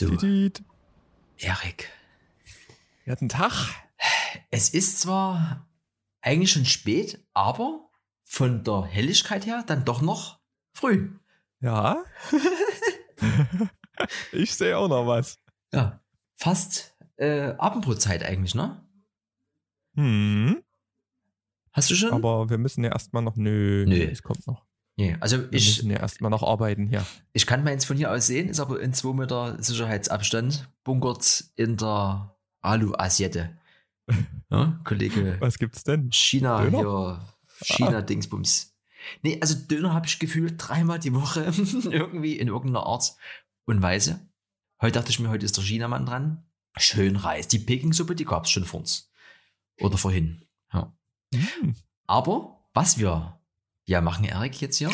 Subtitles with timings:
[0.00, 0.16] So.
[1.36, 1.90] Erik,
[3.04, 3.52] Ja, guten Tag.
[4.50, 5.68] es ist zwar
[6.22, 7.90] eigentlich schon spät, aber
[8.22, 10.40] von der Helligkeit her dann doch noch
[10.72, 11.10] früh.
[11.60, 12.02] Ja.
[14.32, 15.36] ich sehe auch noch was.
[15.70, 16.02] Ja,
[16.34, 18.82] fast äh, Abendbrotzeit eigentlich, ne?
[19.96, 20.62] Hm.
[21.72, 22.14] Hast du schon?
[22.14, 23.36] Aber wir müssen ja erstmal noch.
[23.36, 24.02] Nö, Nö.
[24.10, 24.64] es kommt noch.
[25.00, 27.04] Nee, also Wir ich, müssen ja erstmal noch arbeiten hier.
[27.32, 31.76] ich kann meins von hier aus sehen, ist aber in 2 Meter Sicherheitsabstand, bunkert in
[31.76, 33.56] der Alu-Asiette.
[34.52, 36.10] Ja, Kollege Was gibt's denn?
[36.10, 36.78] China Döner?
[36.80, 37.20] hier,
[37.62, 38.74] China-Dingsbums.
[39.22, 41.42] Nee, also Döner habe ich gefühlt dreimal die Woche
[41.90, 43.14] irgendwie in irgendeiner Art
[43.66, 44.28] und Weise.
[44.82, 46.44] Heute dachte ich mir, heute ist der Chinamann dran.
[46.76, 47.46] Schön Reis.
[47.46, 49.08] Die Peking-Suppe, die gab es schon vor uns.
[49.80, 50.42] Oder vorhin.
[50.72, 50.92] Ja.
[51.32, 51.76] Hm.
[52.08, 53.39] Aber was wir
[53.90, 54.90] ja machen, Erik, jetzt hier,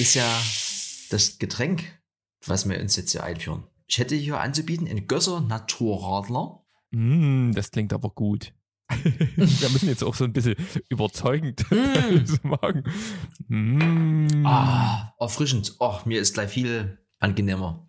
[0.00, 0.42] ist ja
[1.10, 1.84] das Getränk,
[2.44, 3.62] was wir uns jetzt hier einführen.
[3.86, 6.64] Ich hätte hier anzubieten ein Gösser Naturradler.
[6.92, 8.54] Hm, das klingt aber gut.
[8.90, 10.56] wir müssen jetzt auch so ein bisschen
[10.88, 12.24] überzeugend Mm.
[12.48, 12.82] machen.
[13.46, 14.44] Hm.
[14.44, 15.76] Ah, erfrischend.
[15.78, 17.88] Oh, mir ist gleich viel angenehmer.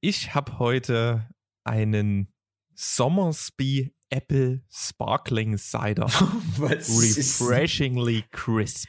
[0.00, 1.28] Ich habe heute
[1.64, 2.32] einen
[2.76, 6.06] Sommersby Apple Sparkling Cider.
[6.56, 8.88] Was Refreshingly crisp.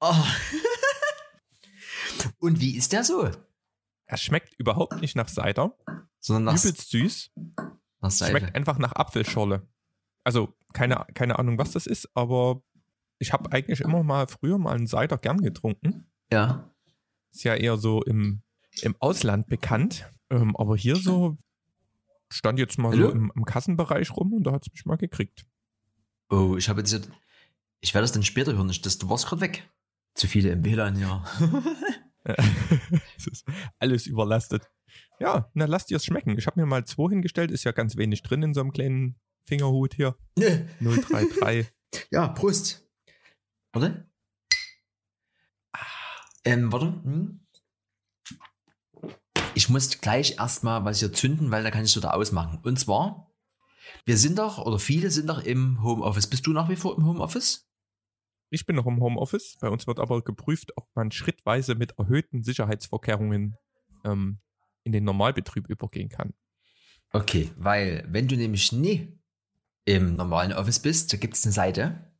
[0.00, 0.14] Oh.
[2.38, 3.30] Und wie ist der so?
[4.06, 5.76] Er schmeckt überhaupt nicht nach Cider.
[6.20, 7.32] Sondern nach, Übelst süß.
[8.00, 8.10] nach.
[8.10, 9.66] Schmeckt einfach nach Apfelschorle.
[10.24, 12.62] Also keine, keine Ahnung, was das ist, aber
[13.18, 16.10] ich habe eigentlich immer mal früher mal einen Cider gern getrunken.
[16.32, 16.74] Ja.
[17.32, 18.42] Ist ja eher so im,
[18.82, 20.10] im Ausland bekannt.
[20.30, 21.36] Ähm, aber hier so
[22.34, 23.08] stand jetzt mal Hallo?
[23.08, 25.46] so im, im Kassenbereich rum und da hat es mich mal gekriegt.
[26.30, 27.10] Oh, ich habe jetzt.
[27.80, 28.68] Ich werde das dann später hören.
[28.70, 29.70] Ich- Das, du warst gerade weg.
[30.14, 31.24] Zu viele im WLAN, ja.
[33.16, 33.44] es ist
[33.78, 34.70] alles überlastet.
[35.20, 36.38] Ja, na lasst ihr es schmecken.
[36.38, 39.16] Ich habe mir mal zwei hingestellt, ist ja ganz wenig drin in so einem kleinen
[39.46, 40.16] Fingerhut hier.
[40.38, 41.70] 033.
[42.10, 42.88] ja, Prost.
[43.72, 44.08] Warte.
[46.44, 46.86] Ähm, warte.
[47.04, 47.43] Hm.
[49.54, 52.58] Ich muss gleich erstmal was hier zünden, weil da kann ich es wieder ausmachen.
[52.62, 53.30] Und zwar,
[54.04, 56.26] wir sind doch, oder viele sind doch im Homeoffice.
[56.26, 57.68] Bist du nach wie vor im Homeoffice?
[58.50, 59.56] Ich bin noch im Homeoffice.
[59.60, 63.56] Bei uns wird aber geprüft, ob man schrittweise mit erhöhten Sicherheitsvorkehrungen
[64.04, 64.38] ähm,
[64.82, 66.32] in den Normalbetrieb übergehen kann.
[67.12, 69.20] Okay, weil wenn du nämlich nie
[69.84, 72.12] im normalen Office bist, da gibt es eine Seite,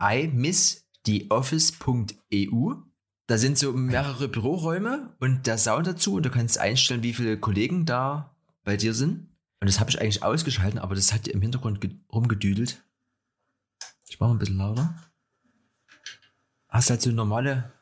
[0.00, 2.89] imisstheoffice.eu.
[3.30, 7.38] Da sind so mehrere Büroräume und der Sound dazu und du kannst einstellen, wie viele
[7.38, 9.28] Kollegen da bei dir sind.
[9.60, 12.82] Und das habe ich eigentlich ausgeschalten, aber das hat im Hintergrund ge- rumgedüdelt.
[14.08, 14.94] Ich mache mal ein bisschen lauter.
[16.70, 17.72] Hast halt so normale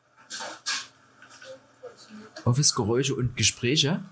[2.45, 4.03] Office-Geräusche und Gespräche.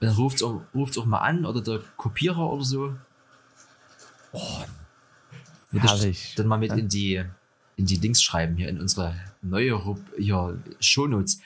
[0.00, 2.96] Und dann ruft es auch, ruft's auch mal an oder der Kopierer oder so.
[4.32, 4.62] Oh,
[5.70, 6.34] herrlich.
[6.36, 6.76] dann mal mit Ja.
[6.78, 7.24] in die
[7.76, 11.40] in die Dings schreiben hier in unsere neue Rub hier Shownotes.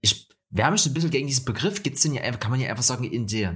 [0.00, 1.82] Ich wärme mich ein bisschen gegen diesen Begriff.
[1.82, 3.48] Gibt's denn ja einfach, kann man ja einfach sagen, in die,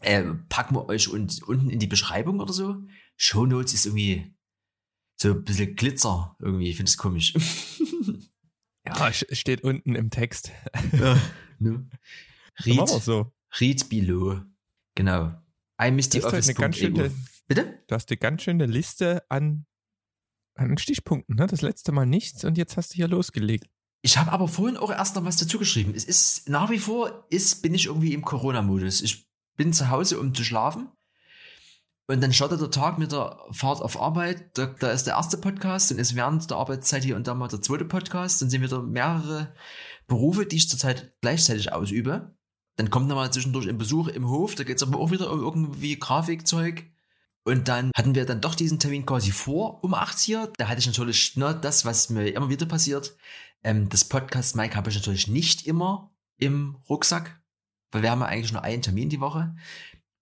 [0.00, 2.82] äh, packen wir euch und, unten in die Beschreibung oder so.
[3.16, 4.32] Shownotes ist irgendwie
[5.16, 6.70] so ein bisschen Glitzer irgendwie.
[6.70, 7.34] Ich finde es komisch.
[8.86, 10.50] Ja, steht unten im Text.
[10.92, 11.20] ja,
[11.58, 11.86] ne?
[12.64, 13.32] Read, so.
[13.60, 14.40] read below.
[14.94, 15.34] Genau.
[15.80, 16.96] I miss the halt eine ganz office.eu.
[16.96, 17.14] schöne,
[17.46, 17.82] Bitte?
[17.86, 19.66] du hast eine ganz schöne Liste an,
[20.68, 21.36] an Stichpunkten.
[21.36, 21.46] Ne?
[21.46, 23.66] Das letzte Mal nichts und jetzt hast du hier losgelegt.
[24.02, 25.92] Ich habe aber vorhin auch erst noch was dazu geschrieben.
[25.94, 29.02] Es ist nach wie vor ist, bin ich irgendwie im Corona-Modus.
[29.02, 30.88] Ich bin zu Hause, um zu schlafen.
[32.06, 34.58] Und dann startet der Tag mit der Fahrt auf Arbeit.
[34.58, 37.46] Da, da ist der erste Podcast und ist während der Arbeitszeit hier und da mal
[37.46, 38.42] der zweite Podcast.
[38.42, 39.54] Dann sind wieder mehrere
[40.06, 42.34] Berufe, die ich zurzeit gleichzeitig ausübe.
[42.76, 44.54] Dann kommt nochmal zwischendurch ein Besuch im Hof.
[44.54, 46.90] Da geht es aber auch wieder um irgendwie Grafikzeug.
[47.44, 50.52] Und dann hatten wir dann doch diesen Termin quasi vor um 8 hier.
[50.58, 53.16] Da hatte ich natürlich ne, das, was mir immer wieder passiert.
[53.62, 57.40] Ähm, das Podcast-Mic habe ich natürlich nicht immer im Rucksack,
[57.92, 59.54] weil wir haben ja eigentlich nur einen Termin die Woche.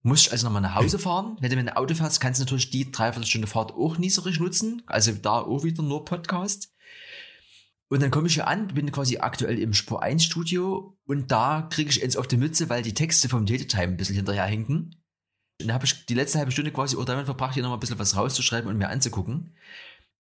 [0.03, 1.37] Muss ich also nochmal nach Hause fahren.
[1.41, 4.83] Wenn du mit dem Auto fährst, kannst du natürlich die Dreiviertelstunde Fahrt auch niedrig nutzen.
[4.87, 6.73] Also da auch wieder nur Podcast.
[7.89, 11.63] Und dann komme ich hier an, bin quasi aktuell im Spur 1 Studio und da
[11.63, 14.45] kriege ich eins auf die Mütze, weil die Texte vom Datetime ein bisschen hinterher
[15.59, 15.63] hinken.
[15.63, 17.81] Und da habe ich die letzte halbe Stunde quasi auch damit verbracht, hier nochmal ein
[17.81, 19.55] bisschen was rauszuschreiben und mir anzugucken.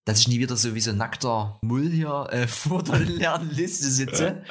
[0.04, 3.50] Dass ich nie wieder so wie so ein nackter Mull hier äh, vor der leeren
[3.50, 4.44] Liste sitze.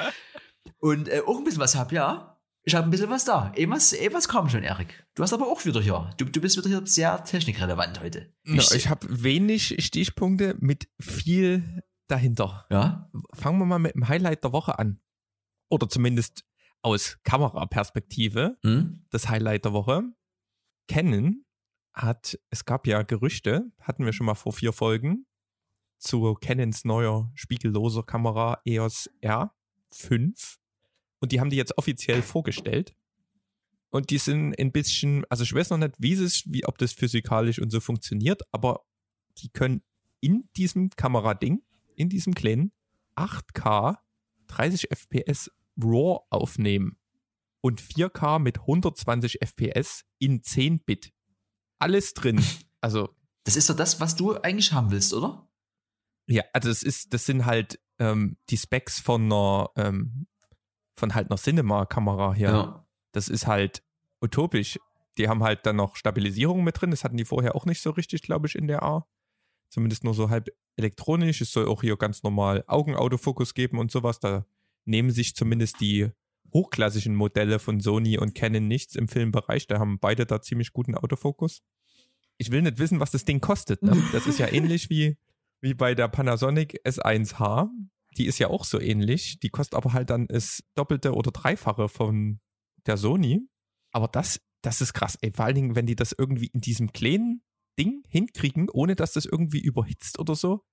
[0.80, 2.34] und äh, auch ein bisschen was hab, ja.
[2.64, 3.54] Ich habe ein bisschen was da.
[3.56, 5.06] Eh was, eh kam schon, Erik.
[5.16, 6.10] Du hast aber auch wieder hier.
[6.18, 8.34] Du, du bist wieder hier sehr technikrelevant heute.
[8.46, 12.66] Ja, ich habe wenig Stichpunkte mit viel dahinter.
[12.70, 13.10] ja?
[13.34, 15.00] Fangen wir mal mit dem Highlight der Woche an.
[15.70, 16.44] oder zumindest
[16.82, 19.06] aus Kameraperspektive Hm?
[19.12, 20.04] das Highlight der Woche.
[20.88, 21.46] Canon
[21.94, 25.26] hat, es gab ja Gerüchte, hatten wir schon mal vor vier Folgen,
[25.98, 30.58] zu Canons neuer spiegelloser Kamera EOS R5.
[31.20, 32.96] Und die haben die jetzt offiziell vorgestellt.
[33.90, 36.78] Und die sind ein bisschen, also ich weiß noch nicht, wie es ist, wie, ob
[36.78, 38.86] das physikalisch und so funktioniert, aber
[39.38, 39.82] die können
[40.20, 41.64] in diesem Kamerading,
[41.96, 42.72] in diesem kleinen
[43.16, 43.98] 8K
[44.48, 46.98] 30 FPS RAW aufnehmen
[47.68, 51.12] und 4K mit 120 FPS in 10 Bit.
[51.80, 52.44] Alles drin.
[52.80, 53.10] Also
[53.44, 55.50] Das ist doch das, was du eigentlich haben willst, oder?
[56.28, 60.28] ja, also das ist, das sind halt ähm, die Specs von einer, ähm,
[60.96, 62.86] von halt einer Cinema-Kamera hier.
[63.14, 63.84] Das ist halt
[64.22, 64.80] utopisch.
[65.18, 66.92] Die haben halt dann noch Stabilisierung mit drin.
[66.92, 69.08] Das hatten die vorher auch nicht so richtig, glaube ich, in der A.
[69.70, 71.42] Zumindest nur so halb elektronisch.
[71.42, 74.20] Es soll auch hier ganz normal Augenautofokus geben und sowas.
[74.20, 74.46] Da
[74.86, 76.12] nehmen sich zumindest die
[76.54, 79.68] hochklassischen Modelle von Sony und Canon nichts im Filmbereich.
[79.68, 81.62] Da haben beide da ziemlich guten Autofokus.
[82.38, 83.84] Ich will nicht wissen, was das Ding kostet.
[83.84, 83.92] Ne?
[84.12, 85.18] Das ist ja ähnlich wie,
[85.62, 87.70] wie bei der Panasonic S1H.
[88.18, 89.40] Die ist ja auch so ähnlich.
[89.40, 92.40] Die kostet aber halt dann das Doppelte oder Dreifache von
[92.86, 93.48] der Sony.
[93.92, 95.32] Aber das, das ist krass, ey.
[95.34, 97.42] Vor allen Dingen, wenn die das irgendwie in diesem kleinen
[97.78, 100.64] Ding hinkriegen, ohne dass das irgendwie überhitzt oder so.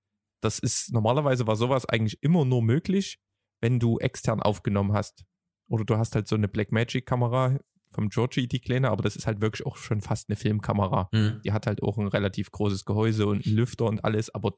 [0.41, 3.19] Das ist, normalerweise war sowas eigentlich immer nur möglich,
[3.61, 5.25] wenn du extern aufgenommen hast.
[5.69, 7.59] Oder du hast halt so eine Blackmagic-Kamera
[7.91, 11.09] vom Georgie, die kleine, aber das ist halt wirklich auch schon fast eine Filmkamera.
[11.13, 11.41] Hm.
[11.45, 14.55] Die hat halt auch ein relativ großes Gehäuse und einen Lüfter und alles, aber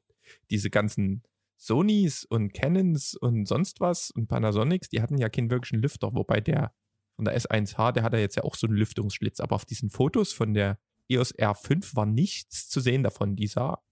[0.50, 1.22] diese ganzen
[1.56, 6.40] Sonys und Canons und sonst was und Panasonics, die hatten ja keinen wirklichen Lüfter, wobei
[6.40, 6.72] der
[7.16, 9.88] von der S1H, der hat ja jetzt ja auch so einen Lüftungsschlitz, aber auf diesen
[9.88, 13.36] Fotos von der EOS R5 war nichts zu sehen davon.
[13.36, 13.82] Die sah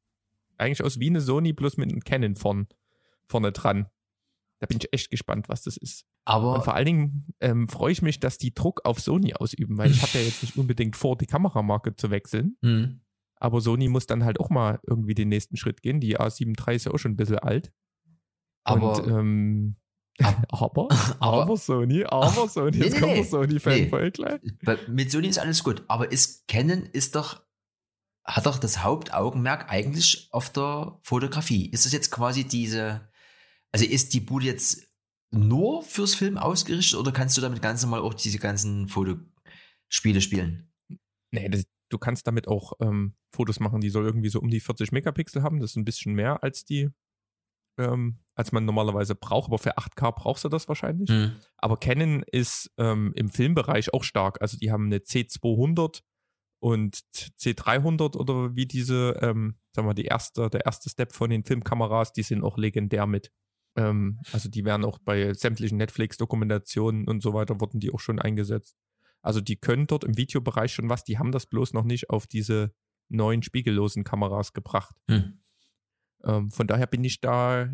[0.58, 2.68] eigentlich aus wie eine Sony bloß mit einem Canon vorn,
[3.26, 3.88] vorne dran.
[4.64, 6.06] Da bin ich echt gespannt, was das ist.
[6.24, 9.76] Aber Und vor allen Dingen ähm, freue ich mich, dass die Druck auf Sony ausüben,
[9.76, 12.56] weil ich habe ja jetzt nicht unbedingt vor, die Kameramarke zu wechseln.
[12.62, 13.00] hm.
[13.36, 16.00] Aber Sony muss dann halt auch mal irgendwie den nächsten Schritt gehen.
[16.00, 17.72] Die A7 III ist ja auch schon ein bisschen alt.
[18.64, 19.76] aber Und, ähm,
[20.20, 20.88] Ab- aber,
[21.20, 23.16] aber- aber Sony, aber Sony, Nee, jetzt nee, kommt nee.
[23.20, 24.40] der Sony-Fanboy gleich.
[24.62, 25.84] bei, mit Sony ist alles gut.
[25.88, 27.42] Aber ist Canon ist doch
[28.26, 31.68] hat doch das Hauptaugenmerk eigentlich auf der Fotografie.
[31.68, 33.06] Ist das jetzt quasi diese,
[33.74, 34.86] also ist die Bude jetzt
[35.32, 40.72] nur fürs Film ausgerichtet oder kannst du damit ganz normal auch diese ganzen Fotospiele spielen?
[41.32, 44.60] Nee, das, du kannst damit auch ähm, Fotos machen, die soll irgendwie so um die
[44.60, 45.58] 40 Megapixel haben.
[45.58, 46.88] Das ist ein bisschen mehr als die,
[47.76, 49.48] ähm, als man normalerweise braucht.
[49.48, 51.10] Aber für 8K brauchst du das wahrscheinlich.
[51.10, 51.32] Hm.
[51.56, 54.40] Aber Canon ist ähm, im Filmbereich auch stark.
[54.40, 56.02] Also die haben eine C200
[56.62, 56.96] und
[57.40, 62.12] C300 oder wie diese, ähm, sagen wir, die erste, der erste Step von den Filmkameras,
[62.12, 63.32] die sind auch legendär mit.
[63.76, 68.18] Ähm, also die werden auch bei sämtlichen Netflix-Dokumentationen und so weiter, wurden die auch schon
[68.18, 68.76] eingesetzt.
[69.22, 72.26] Also die können dort im Videobereich schon was, die haben das bloß noch nicht auf
[72.26, 72.74] diese
[73.08, 74.94] neuen spiegellosen Kameras gebracht.
[75.08, 75.40] Hm.
[76.24, 77.72] Ähm, von daher bin ich da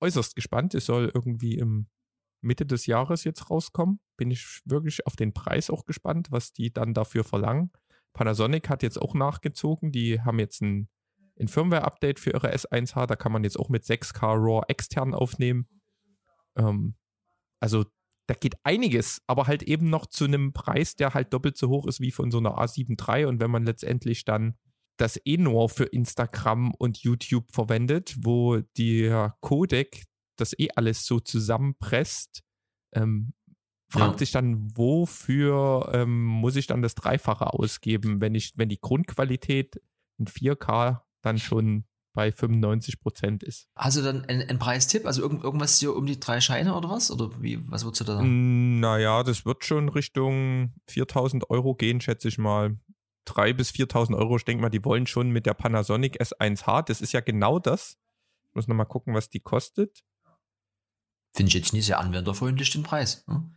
[0.00, 0.74] äußerst gespannt.
[0.74, 1.88] Es soll irgendwie im
[2.40, 4.00] Mitte des Jahres jetzt rauskommen.
[4.16, 7.70] Bin ich wirklich auf den Preis auch gespannt, was die dann dafür verlangen.
[8.12, 9.92] Panasonic hat jetzt auch nachgezogen.
[9.92, 10.88] Die haben jetzt ein,
[11.38, 13.06] ein Firmware-Update für ihre S1H.
[13.06, 15.68] Da kann man jetzt auch mit 6K RAW extern aufnehmen.
[16.56, 16.94] Ähm,
[17.60, 17.84] also
[18.26, 21.86] da geht einiges, aber halt eben noch zu einem Preis, der halt doppelt so hoch
[21.86, 23.26] ist wie von so einer A7 III.
[23.26, 24.56] Und wenn man letztendlich dann
[24.96, 30.04] das nur für Instagram und YouTube verwendet, wo der Codec
[30.36, 32.42] das eh alles so zusammenpresst,
[32.94, 33.34] ähm,
[33.88, 34.18] fragt Ja.
[34.18, 39.80] sich dann, wofür ähm, muss ich dann das Dreifache ausgeben, wenn ich, wenn die Grundqualität
[40.18, 41.84] in 4K dann schon
[42.16, 43.68] bei 95 Prozent ist.
[43.76, 45.06] Du dann einen, einen Preistipp?
[45.06, 47.10] Also irgend, irgendwas hier um die drei Scheine oder was?
[47.10, 48.76] Oder wie, was würdest du da sagen?
[48.76, 52.78] Mm, Naja, das wird schon Richtung 4000 Euro gehen, schätze ich mal.
[53.28, 57.00] 3.000 bis 4.000 Euro, ich denke mal, die wollen schon mit der Panasonic S1H, das
[57.00, 57.98] ist ja genau das.
[58.48, 60.04] Ich muss nochmal gucken, was die kostet.
[61.34, 63.24] Finde ich jetzt nie sehr anwenderfreundlich den Preis.
[63.26, 63.52] Hm?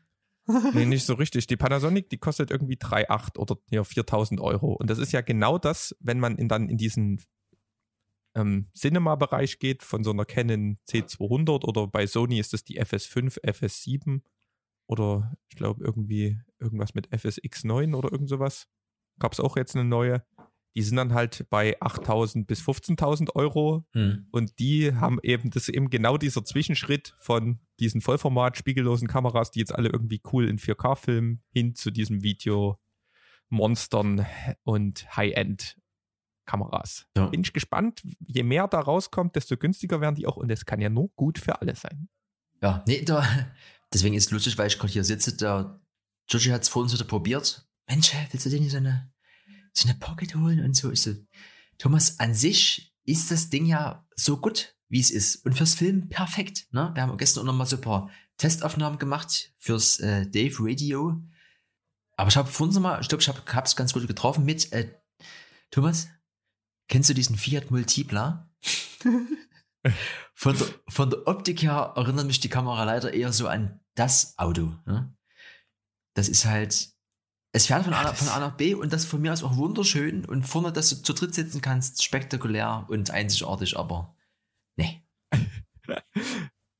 [0.73, 1.45] Nee, nicht so richtig.
[1.45, 4.73] Die Panasonic, die kostet irgendwie 3,8 oder ja, 4.000 Euro.
[4.73, 7.21] Und das ist ja genau das, wenn man in, dann in diesen
[8.39, 13.41] ähm, Cinema-Bereich geht, von so einer Canon C200 oder bei Sony ist das die FS5,
[13.43, 14.21] FS7
[14.87, 18.67] oder ich glaube irgendwie irgendwas mit FSX9 oder irgend sowas.
[19.19, 20.23] Gab es auch jetzt eine neue.
[20.75, 24.27] Die sind dann halt bei 8.000 bis 15.000 Euro Hm.
[24.31, 29.51] und die haben eben, das ist eben genau dieser Zwischenschritt von diesen Vollformat spiegellosen Kameras,
[29.51, 32.77] die jetzt alle irgendwie cool in 4K filmen, hin zu diesem Video
[33.49, 34.25] Monstern
[34.63, 35.78] und High-End
[36.49, 37.05] Kameras.
[37.15, 37.27] Ja.
[37.27, 40.81] Bin ich gespannt, je mehr da rauskommt, desto günstiger werden die auch und es kann
[40.81, 42.09] ja nur gut für alle sein.
[42.61, 43.23] Ja, nee, da,
[43.93, 45.79] deswegen ist es lustig, weil ich gerade hier sitze, der
[46.25, 47.67] Georgie hat es vorhin wieder probiert.
[47.87, 49.11] Mensch, willst du denn hier so eine,
[49.73, 50.91] so eine Pocket holen und so?
[50.91, 51.13] Ich so,
[51.77, 55.45] Thomas, an sich ist das Ding ja so gut, wie es ist.
[55.45, 56.67] Und fürs Film perfekt.
[56.71, 56.91] Ne?
[56.93, 61.21] Wir haben gestern auch noch mal so ein paar Testaufnahmen gemacht fürs äh, Dave Radio.
[62.17, 64.93] Aber ich habe vorhin mal, ich glaube, ich habe es ganz gut getroffen mit äh,
[65.71, 66.09] Thomas.
[66.89, 68.49] Kennst du diesen Fiat Multipla?
[70.33, 74.37] von, der, von der Optik her erinnert mich die Kamera leider eher so an das
[74.37, 74.73] Auto.
[74.85, 75.15] Ne?
[76.15, 76.89] Das ist halt,
[77.51, 80.25] es fährt von A, von A nach B und das von mir aus auch wunderschön
[80.25, 84.15] und vorne, dass du zu dritt sitzen kannst, spektakulär und einzigartig, aber
[84.75, 85.03] nee.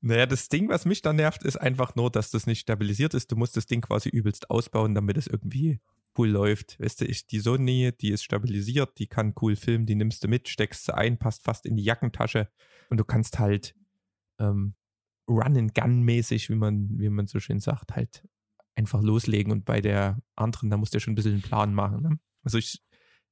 [0.02, 3.30] Naja, das Ding, was mich da nervt, ist einfach nur, dass das nicht stabilisiert ist.
[3.30, 5.78] Du musst das Ding quasi übelst ausbauen, damit es irgendwie
[6.18, 6.78] cool läuft.
[6.80, 10.28] Weißt du, ich, die Sony, die ist stabilisiert, die kann cool filmen, die nimmst du
[10.28, 12.48] mit, steckst sie ein, passt fast in die Jackentasche
[12.88, 13.74] und du kannst halt
[14.38, 14.74] ähm,
[15.28, 18.26] Run-and-Gun-mäßig, wie man, wie man so schön sagt, halt
[18.74, 22.02] einfach loslegen und bei der anderen, da musst du schon ein bisschen einen Plan machen.
[22.02, 22.18] Ne?
[22.42, 22.82] Also ich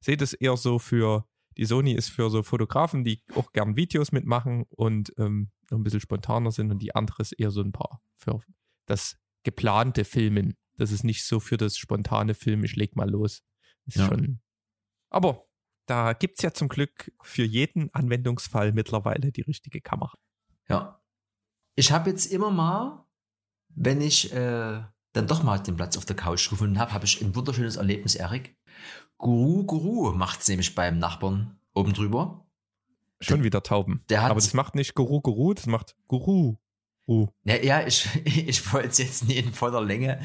[0.01, 4.13] sehe das eher so für, die Sony ist für so Fotografen, die auch gern Videos
[4.13, 8.01] mitmachen und ähm, ein bisschen spontaner sind und die andere ist eher so ein paar
[8.17, 8.41] für
[8.87, 10.57] das geplante Filmen.
[10.79, 13.43] Das ist nicht so für das spontane Film, ich leg mal los.
[13.87, 14.07] Ist ja.
[14.07, 14.41] schon.
[15.11, 15.45] Aber
[15.87, 20.17] da gibt es ja zum Glück für jeden Anwendungsfall mittlerweile die richtige Kamera.
[20.69, 21.03] Ja.
[21.75, 23.07] Ich habe jetzt immer mal,
[23.69, 24.83] wenn ich äh,
[25.13, 28.15] dann doch mal den Platz auf der Couch gefunden habe, habe ich ein wunderschönes Erlebnis,
[28.15, 28.57] Erik.
[29.17, 32.47] Guru Guru macht es nämlich beim Nachbarn oben drüber.
[33.21, 34.05] Schon wieder Tauben.
[34.11, 36.57] Der hat, Aber das macht nicht Guru Guru, das macht Guru.
[37.09, 37.27] Uh.
[37.45, 40.21] Ja, ja, ich, ich wollte es jetzt nicht in voller Länge,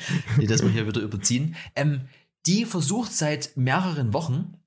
[0.47, 1.55] dass wir hier wieder überziehen.
[1.75, 2.09] Ähm,
[2.45, 4.57] die versucht seit mehreren Wochen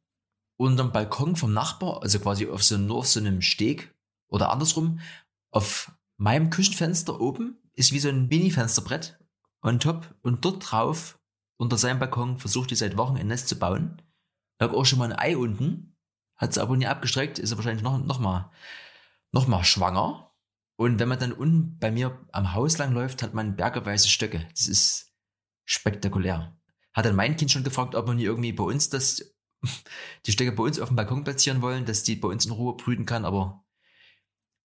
[0.56, 3.94] unterm Balkon vom Nachbar, also quasi auf so, nur auf so einem Steg
[4.28, 5.00] oder andersrum,
[5.50, 9.18] auf meinem Küchenfenster oben ist wie so ein Mini-Fensterbrett
[9.62, 11.18] on top und dort drauf
[11.58, 14.02] unter seinem Balkon versucht die seit Wochen ein Nest zu bauen.
[14.58, 15.96] Lag auch schon mal ein Ei unten,
[16.36, 18.50] hat sie aber nie abgestreckt, ist er wahrscheinlich noch, noch, mal,
[19.32, 20.25] noch mal schwanger.
[20.76, 24.46] Und wenn man dann unten bei mir am Haus lang läuft, hat man bergeweise Stöcke.
[24.50, 25.12] Das ist
[25.64, 26.56] spektakulär.
[26.92, 29.34] Hat dann mein Kind schon gefragt, ob man nie irgendwie bei uns das,
[30.26, 32.76] die Stöcke bei uns auf dem Balkon platzieren wollen, dass die bei uns in Ruhe
[32.76, 33.64] brüten kann, aber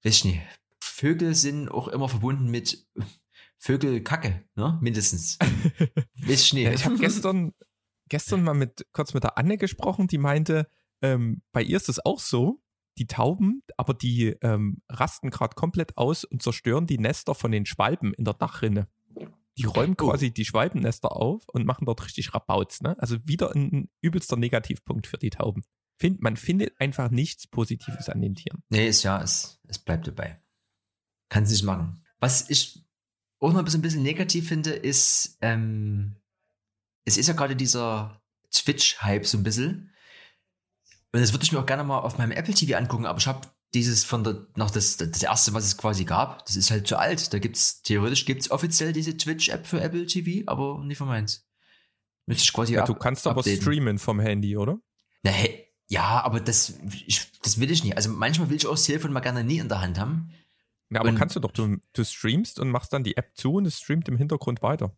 [0.03, 0.41] weiß ich nicht.
[0.79, 2.87] Vögel sind auch immer verbunden mit
[3.57, 4.77] Vögelkacke, ne?
[4.81, 5.37] Mindestens.
[6.15, 6.63] Weiß ich nicht.
[6.63, 7.53] Ja, ich habe gestern,
[8.09, 10.67] gestern mal mit, kurz mit der Anne gesprochen, die meinte,
[11.01, 12.60] ähm, bei ihr ist es auch so,
[12.97, 17.65] die Tauben, aber die ähm, rasten gerade komplett aus und zerstören die Nester von den
[17.65, 18.87] Schwalben in der Dachrinne.
[19.57, 20.07] Die räumen oh.
[20.07, 22.81] quasi die Schwalbennester auf und machen dort richtig Rabauts.
[22.81, 22.95] Ne?
[22.99, 25.63] Also wieder ein übelster Negativpunkt für die Tauben.
[25.99, 28.63] Find, man findet einfach nichts Positives an den Tieren.
[28.69, 30.41] Nee, ist ja, es, es bleibt dabei.
[31.29, 32.03] Kann es nicht machen.
[32.19, 32.83] Was ich
[33.39, 36.15] auch noch ein bisschen, ein bisschen negativ finde, ist, ähm,
[37.05, 38.21] es ist ja gerade dieser
[38.51, 39.90] Twitch-Hype so ein bisschen.
[41.13, 43.27] Und das würde ich mir auch gerne mal auf meinem Apple TV angucken, aber ich
[43.27, 46.87] habe dieses von der, noch das, das erste, was es quasi gab, das ist halt
[46.87, 47.33] zu alt.
[47.33, 51.47] Da gibt's, theoretisch gibt's offiziell diese Twitch-App für Apple TV, aber nicht für meins.
[52.25, 53.61] Müsste ich quasi ja, ab, Du kannst aber updaten.
[53.61, 54.79] streamen vom Handy, oder?
[55.23, 57.95] Na, hey, ja, aber das, ich, das will ich nicht.
[57.97, 60.31] Also manchmal will ich auch das Telefon mal gerne nie in der Hand haben.
[60.89, 63.53] Ja, aber und, kannst du doch, du, du streamst und machst dann die App zu
[63.53, 64.95] und es streamt im Hintergrund weiter.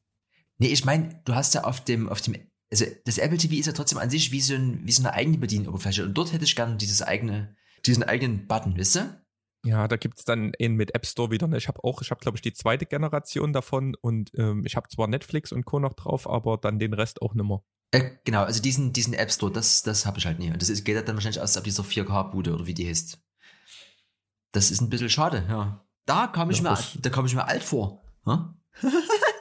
[0.57, 2.35] Nee, ich meine, du hast ja auf dem, auf dem
[2.73, 5.13] also das Apple TV ist ja trotzdem an sich wie so, ein, wie so eine
[5.13, 6.03] eigene Bedienoberfläche.
[6.03, 9.21] Und dort hätte ich gerne dieses eigene, diesen eigenen Button, wisst ihr?
[9.63, 11.47] Ja, da gibt es dann einen mit App Store wieder.
[11.47, 11.57] Ne?
[11.57, 14.89] Ich habe auch, ich habe glaube ich die zweite Generation davon und ähm, ich habe
[14.89, 15.79] zwar Netflix und Co.
[15.79, 17.63] noch drauf, aber dann den Rest auch nimmer.
[17.91, 20.49] Äh, genau, also diesen, diesen App Store, das, das habe ich halt nie.
[20.49, 23.21] Und das ist, geht halt dann wahrscheinlich erst ab dieser 4K-Bude oder wie die heißt.
[24.51, 25.85] Das ist ein bisschen schade, ja.
[26.07, 28.03] Da kam ich, ja, mir, da kam ich mir alt vor.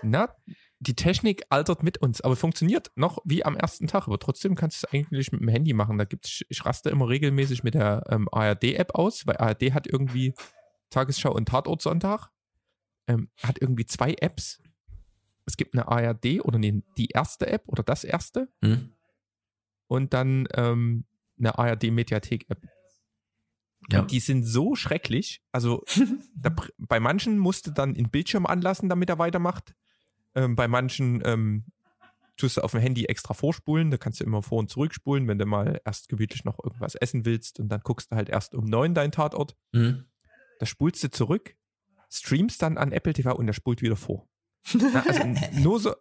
[0.02, 0.36] Na,
[0.82, 4.08] die Technik altert mit uns, aber funktioniert noch wie am ersten Tag.
[4.08, 5.96] Aber trotzdem kannst du es eigentlich mit dem Handy machen.
[5.96, 10.34] Da gibt's, ich raste immer regelmäßig mit der ähm, ARD-App aus, weil ARD hat irgendwie
[10.90, 12.30] Tagesschau und Tatortsonntag.
[13.06, 14.60] Ähm, hat irgendwie zwei Apps.
[15.46, 18.48] Es gibt eine ARD oder nee, die erste App oder das erste.
[18.60, 18.92] Hm.
[19.86, 21.04] Und dann ähm,
[21.38, 22.60] eine ARD-Mediathek-App.
[23.90, 24.02] Ja.
[24.02, 25.42] Die sind so schrecklich.
[25.52, 25.84] Also
[26.34, 29.74] da, bei manchen musste dann den Bildschirm anlassen, damit er weitermacht.
[30.34, 31.64] Ähm, bei manchen ähm,
[32.36, 33.90] tust du auf dem Handy extra vorspulen.
[33.90, 37.24] Da kannst du immer vor- und zurückspulen, wenn du mal erst gemütlich noch irgendwas essen
[37.24, 39.56] willst und dann guckst du halt erst um neun deinen Tatort.
[39.72, 40.06] Mhm.
[40.58, 41.56] Da spulst du zurück,
[42.10, 44.28] streamst dann an Apple TV und der spult wieder vor.
[44.74, 45.22] Na, also
[45.60, 45.94] nur so.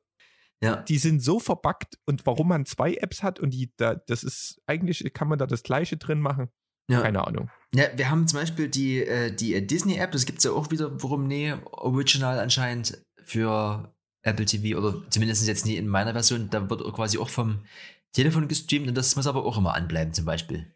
[0.64, 0.76] Ja.
[0.84, 4.62] Die sind so verbuggt und warum man zwei Apps hat und die da, das ist
[4.68, 6.50] eigentlich kann man da das gleiche drin machen.
[6.88, 7.02] Ja.
[7.02, 7.50] Keine Ahnung.
[7.74, 11.02] Ja, wir haben zum Beispiel die, äh, die Disney-App, das gibt es ja auch wieder,
[11.02, 16.50] warum nee, Original anscheinend für Apple TV oder zumindest jetzt nie in meiner Version.
[16.50, 17.66] Da wird quasi auch vom
[18.12, 20.74] Telefon gestreamt und das muss aber auch immer anbleiben zum Beispiel.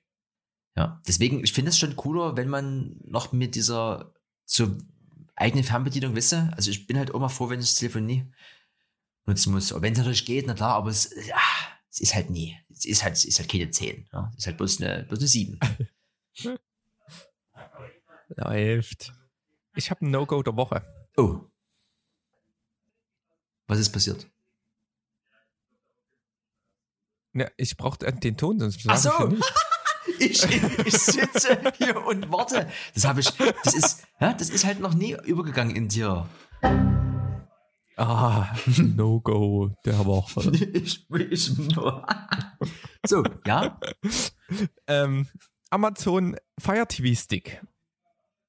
[0.75, 4.13] Ja, deswegen, ich finde es schon cooler, wenn man noch mit dieser
[4.45, 4.75] so
[5.35, 6.51] eigenen Fernbedienung wisse.
[6.55, 8.25] Also ich bin halt auch mal froh, wenn ich das Telefon nie
[9.25, 9.73] nutzen muss.
[9.73, 11.37] Wenn es natürlich geht, na klar, aber es, ja,
[11.89, 12.57] es ist halt nie.
[12.69, 14.07] Es ist halt, es ist halt keine 10.
[14.11, 14.31] Ja?
[14.33, 15.59] Es ist halt bloß eine, bloß eine 7.
[18.35, 19.13] Läuft.
[19.75, 20.81] Ich habe ein No-Go der Woche.
[21.17, 21.41] Oh.
[23.67, 24.27] Was ist passiert?
[27.33, 29.37] Ja, ich brauche den Ton, sonst Ach so.
[30.19, 32.69] Ich, ich, ich, sitze hier und warte.
[32.93, 33.29] Das habe ich,
[33.63, 36.29] das ist, ja, das ist halt noch nie übergegangen in dir.
[37.97, 40.51] Ah, No-Go der Woche.
[40.51, 41.51] Ich, ich,
[43.05, 43.79] so, ja.
[44.87, 45.27] Ähm,
[45.69, 47.61] Amazon Fire TV Stick.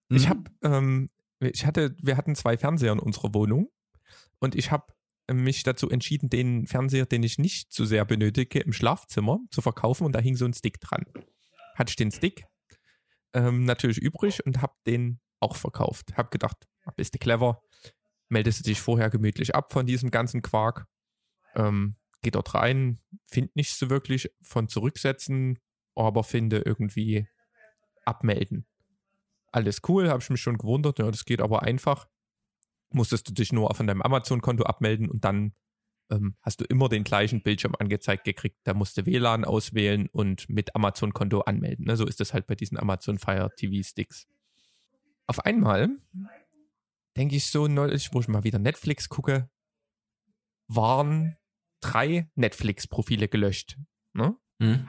[0.09, 0.17] Mhm.
[0.17, 3.69] Ich habe, ähm, ich hatte, wir hatten zwei Fernseher in unserer Wohnung
[4.39, 4.87] und ich habe
[5.33, 10.05] mich dazu entschieden, den Fernseher, den ich nicht zu sehr benötige, im Schlafzimmer zu verkaufen
[10.05, 11.05] und da hing so ein Stick dran.
[11.75, 12.47] Hatte ich den Stick
[13.35, 16.17] ähm, natürlich übrig und habe den auch verkauft.
[16.17, 17.61] Habe gedacht, bist du clever,
[18.29, 20.87] meldest du dich vorher gemütlich ab von diesem ganzen Quark,
[21.55, 25.59] ähm, geh dort rein, find nicht so wirklich von zurücksetzen,
[25.95, 27.29] aber finde irgendwie
[28.05, 28.67] abmelden.
[29.53, 32.09] Alles cool, habe ich mich schon gewundert, ja, das geht aber einfach
[32.91, 35.53] musstest du dich nur von deinem Amazon-Konto abmelden und dann
[36.11, 38.57] ähm, hast du immer den gleichen Bildschirm angezeigt gekriegt.
[38.65, 41.87] Da musst du WLAN auswählen und mit Amazon-Konto anmelden.
[41.87, 41.97] Ne?
[41.97, 44.27] So ist das halt bei diesen Amazon Fire TV-Sticks.
[45.27, 45.89] Auf einmal
[47.17, 49.51] denke ich so neulich, wo ich mal wieder Netflix gucke,
[50.69, 51.37] waren
[51.81, 53.79] drei Netflix-Profile gelöscht.
[54.13, 54.37] Ne?
[54.59, 54.89] Mhm.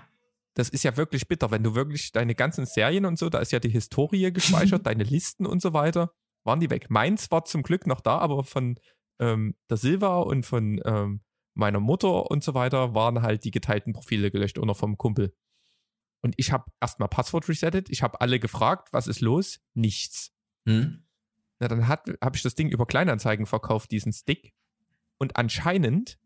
[0.54, 3.52] Das ist ja wirklich bitter, wenn du wirklich deine ganzen Serien und so, da ist
[3.52, 6.14] ja die Historie gespeichert, deine Listen und so weiter
[6.48, 6.90] waren die weg.
[6.90, 8.80] Meins war zum Glück noch da, aber von
[9.20, 11.22] ähm, der Silva und von ähm,
[11.54, 15.36] meiner Mutter und so weiter waren halt die geteilten Profile gelöscht oder vom Kumpel.
[16.22, 17.90] Und ich habe erstmal Passwort resettet.
[17.90, 19.60] Ich habe alle gefragt, was ist los?
[19.74, 20.32] Nichts.
[20.68, 21.04] Hm?
[21.60, 24.54] Na, dann habe ich das Ding über Kleinanzeigen verkauft, diesen Stick.
[25.18, 26.20] Und anscheinend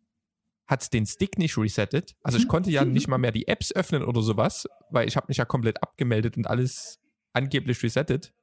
[0.68, 2.16] hat es den Stick nicht resettet.
[2.24, 5.28] Also ich konnte ja nicht mal mehr die Apps öffnen oder sowas, weil ich habe
[5.28, 7.00] mich ja komplett abgemeldet und alles
[7.34, 8.34] angeblich resettet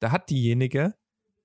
[0.00, 0.94] da hat diejenige,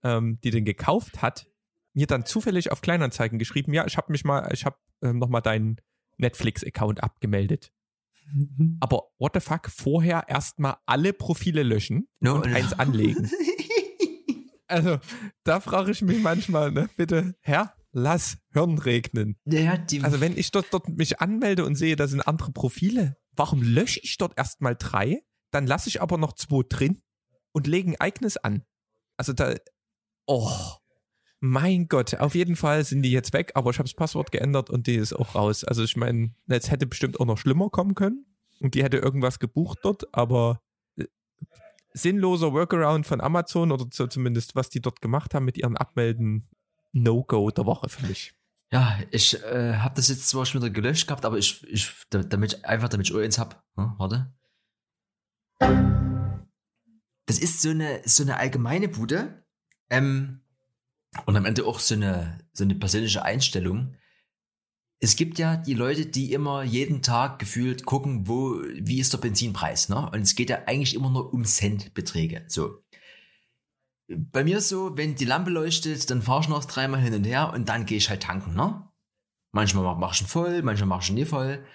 [0.03, 1.47] ähm, die den gekauft hat,
[1.93, 5.41] mir dann zufällig auf Kleinanzeigen geschrieben, ja, ich habe mich mal, ich habe ähm, nochmal
[5.41, 5.77] deinen
[6.17, 7.71] Netflix-Account abgemeldet.
[8.31, 8.77] Mhm.
[8.81, 12.55] Aber what the fuck, vorher erstmal alle Profile löschen no, und no.
[12.55, 13.29] eins anlegen.
[14.67, 14.99] also,
[15.43, 19.37] da frage ich mich manchmal, ne, bitte, Herr, lass Hirn regnen.
[19.45, 23.61] Ja, also, wenn ich dort, dort mich anmelde und sehe, da sind andere Profile, warum
[23.61, 25.23] lösche ich dort erstmal drei?
[25.51, 27.01] Dann lasse ich aber noch zwei drin
[27.51, 28.63] und legen eigenes an.
[29.17, 29.55] Also da,
[30.25, 30.51] oh,
[31.39, 34.69] mein Gott, auf jeden Fall sind die jetzt weg, aber ich habe das Passwort geändert
[34.69, 35.63] und die ist auch raus.
[35.63, 38.25] Also ich meine, jetzt hätte bestimmt auch noch schlimmer kommen können
[38.59, 40.61] und die hätte irgendwas gebucht dort, aber
[40.97, 41.05] äh,
[41.93, 46.47] sinnloser Workaround von Amazon oder so zumindest was die dort gemacht haben mit ihren Abmelden,
[46.93, 48.33] No-Go der Woche für mich.
[48.71, 52.63] Ja, ich äh, habe das jetzt zwar schon wieder gelöscht gehabt, aber ich, ich damit
[52.63, 53.63] einfach damit ich eins hab.
[53.75, 54.31] Hm, warte
[57.31, 59.45] das ist so eine, so eine allgemeine Bude.
[59.89, 60.41] Ähm,
[61.25, 63.95] und am Ende auch so eine, so eine persönliche Einstellung.
[64.99, 69.19] Es gibt ja die Leute, die immer jeden Tag gefühlt gucken, wo, wie ist der
[69.19, 70.09] Benzinpreis, ne?
[70.11, 72.83] Und es geht ja eigentlich immer nur um Centbeträge, so.
[74.09, 77.53] Bei mir so, wenn die Lampe leuchtet, dann fahre ich noch dreimal hin und her
[77.53, 78.89] und dann gehe ich halt tanken, ne?
[79.53, 81.65] Manchmal mache ich ihn voll, manchmal mache ich ihn nie voll.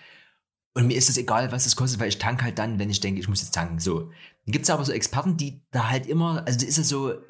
[0.75, 3.01] Und mir ist es egal, was es kostet, weil ich tank halt dann, wenn ich
[3.01, 3.79] denke, ich muss jetzt tanken.
[3.79, 4.12] So.
[4.46, 7.24] Gibt es aber so Experten, die da halt immer, also ist ja so, nehmen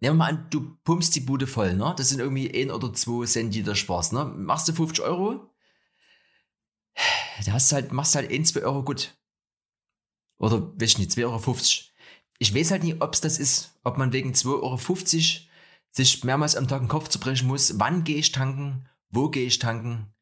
[0.00, 1.94] wir mal an, du pumpst die Bude voll, ne?
[1.96, 4.24] Das sind irgendwie ein oder zwei Cent jeder Spaß, ne?
[4.24, 5.50] Machst du 50 Euro,
[7.44, 9.16] da hast du halt, machst du halt ein, zwei Euro gut.
[10.38, 11.50] Oder, weiß ich nicht, 2,50 Euro.
[12.38, 14.78] Ich weiß halt nicht, ob es das ist, ob man wegen 2,50 Euro
[15.90, 17.78] sich mehrmals am Tag den Kopf zerbrechen muss.
[17.78, 18.88] Wann gehe ich tanken?
[19.10, 20.14] Wo gehe ich tanken?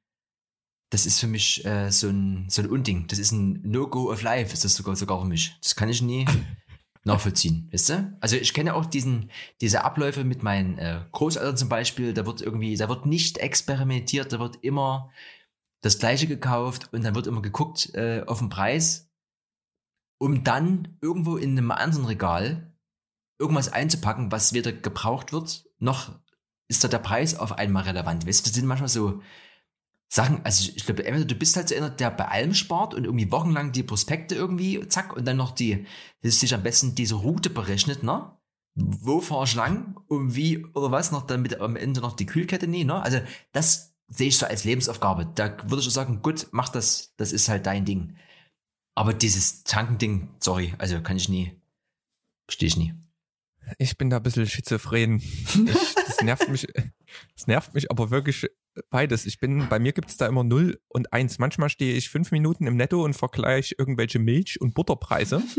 [0.91, 3.07] Das ist für mich äh, so, ein, so ein Unding.
[3.09, 5.57] Das ist ein No-Go of Life, ist das sogar, sogar für mich.
[5.63, 6.27] Das kann ich nie
[7.05, 8.17] nachvollziehen, weißt du?
[8.21, 12.41] Also ich kenne auch diesen, diese Abläufe mit meinen äh, Großeltern zum Beispiel, da wird
[12.41, 15.11] irgendwie, da wird nicht experimentiert, da wird immer
[15.83, 19.11] das Gleiche gekauft und dann wird immer geguckt äh, auf den Preis,
[20.19, 22.75] um dann irgendwo in einem anderen Regal
[23.39, 26.19] irgendwas einzupacken, was weder gebraucht wird, noch
[26.67, 28.27] ist da der Preis auf einmal relevant.
[28.27, 29.23] Weißt du, das sind manchmal so,
[30.11, 33.05] Sachen, also ich glaube, entweder du bist halt so einer, der bei allem spart und
[33.05, 35.87] irgendwie wochenlang die Prospekte irgendwie, zack, und dann noch die,
[36.23, 38.39] sich am besten diese Route berechnet, ne?
[38.79, 42.69] wo fahr ich lang und wie oder was noch, damit am Ende noch die Kühlkette
[42.69, 43.03] nie, ne?
[43.03, 43.21] Also
[43.53, 45.27] das sehe ich so als Lebensaufgabe.
[45.35, 48.17] Da würde ich sagen, gut, mach das, das ist halt dein Ding.
[48.95, 51.61] Aber dieses Tankending, sorry, also kann ich nie,
[52.47, 52.95] verstehe ich nie.
[53.79, 55.17] Ich bin da ein bisschen schizophren.
[55.17, 56.67] Ich, das nervt mich,
[57.35, 58.49] das nervt mich aber wirklich
[58.91, 59.27] beides.
[59.27, 61.39] Ich bin, bei mir gibt es da immer 0 und 1.
[61.39, 65.43] Manchmal stehe ich fünf Minuten im Netto und vergleiche irgendwelche Milch- und Butterpreise.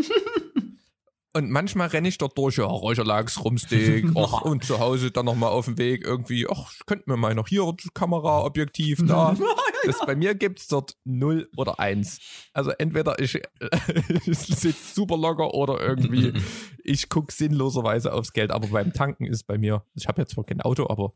[1.31, 5.51] Und manchmal renne ich dort durch, ja, Räucherlachs, Rumsteak, och, und zu Hause dann nochmal
[5.51, 9.37] auf dem Weg irgendwie, ach, ich könnte mir mal noch hier Kamera, Objektiv da.
[9.85, 12.19] Das, bei mir gibt es dort 0 oder 1.
[12.51, 13.35] Also entweder ich,
[14.25, 16.33] ich sitze super locker oder irgendwie
[16.83, 18.51] ich gucke sinnloserweise aufs Geld.
[18.51, 21.13] Aber beim Tanken ist bei mir, ich habe ja zwar kein Auto, aber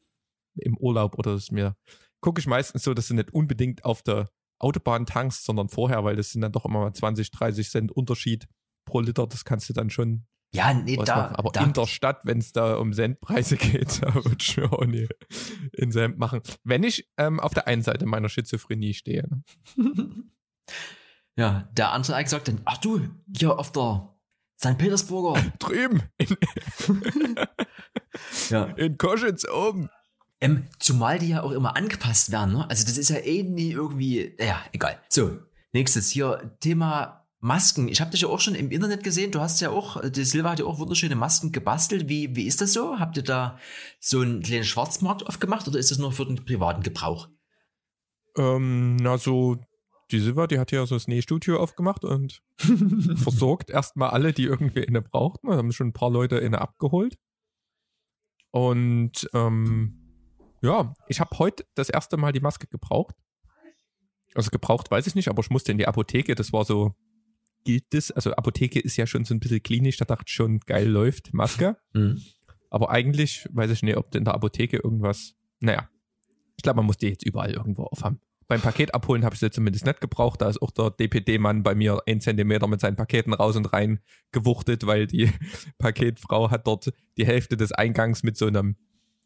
[0.56, 1.76] im Urlaub oder ist mir,
[2.22, 6.16] gucke ich meistens so, dass du nicht unbedingt auf der Autobahn tankst, sondern vorher, weil
[6.16, 8.48] das sind dann doch immer mal 20, 30 Cent Unterschied
[8.86, 10.26] pro Liter, das kannst du dann schon.
[10.56, 11.16] Ja, nee, da.
[11.16, 11.36] Machen.
[11.36, 11.64] Aber da.
[11.64, 15.08] in der Stadt, wenn es da um Centpreise geht, da würde ich mir auch nie
[15.74, 16.42] in Cent machen.
[16.64, 19.28] Wenn ich ähm, auf der einen Seite meiner Schizophrenie stehe.
[19.28, 19.44] Ne?
[21.36, 24.14] ja, der andere hat gesagt dann, ach du, hier auf der
[24.64, 24.78] St.
[24.78, 25.42] Petersburger.
[25.60, 26.04] Drüben.
[26.18, 26.38] In,
[28.50, 28.66] ja.
[28.66, 29.90] in Koschitz oben.
[30.44, 32.70] Ähm, zumal die ja auch immer angepasst werden, ne?
[32.70, 35.00] Also das ist ja eh nie irgendwie, ja, egal.
[35.08, 35.38] So,
[35.72, 37.88] nächstes hier, Thema Masken.
[37.88, 39.32] Ich habe dich ja auch schon im Internet gesehen.
[39.32, 42.10] Du hast ja auch, die Silva hat ja auch wunderschöne Masken gebastelt.
[42.10, 43.00] Wie, wie ist das so?
[43.00, 43.58] Habt ihr da
[44.02, 47.30] so einen kleinen Schwarzmarkt aufgemacht oder ist das nur für den privaten Gebrauch?
[48.36, 49.58] Ähm, na, so,
[50.12, 54.86] die Silva, die hat ja so das Nähstudio aufgemacht und versorgt erstmal alle, die irgendwie
[54.86, 55.48] eine brauchten.
[55.48, 57.18] Wir haben schon ein paar Leute eine abgeholt.
[58.52, 60.03] Und ähm,
[60.64, 63.16] ja, ich habe heute das erste Mal die Maske gebraucht.
[64.34, 66.34] Also gebraucht weiß ich nicht, aber ich musste in die Apotheke.
[66.34, 66.96] Das war so
[67.64, 70.60] gilt das, also Apotheke ist ja schon so ein bisschen klinisch, da dachte ich schon,
[70.62, 71.78] geil läuft, Maske.
[71.94, 72.22] Mhm.
[72.70, 75.88] Aber eigentlich weiß ich nicht, ob in der Apotheke irgendwas, naja,
[76.58, 78.20] ich glaube, man muss die jetzt überall irgendwo aufhaben.
[78.48, 80.42] Beim Paket abholen habe ich sie zumindest nicht gebraucht.
[80.42, 84.00] Da ist auch der DPD-Mann bei mir ein Zentimeter mit seinen Paketen raus und rein
[84.32, 85.32] gewuchtet, weil die
[85.78, 88.76] Paketfrau hat dort die Hälfte des Eingangs mit so einem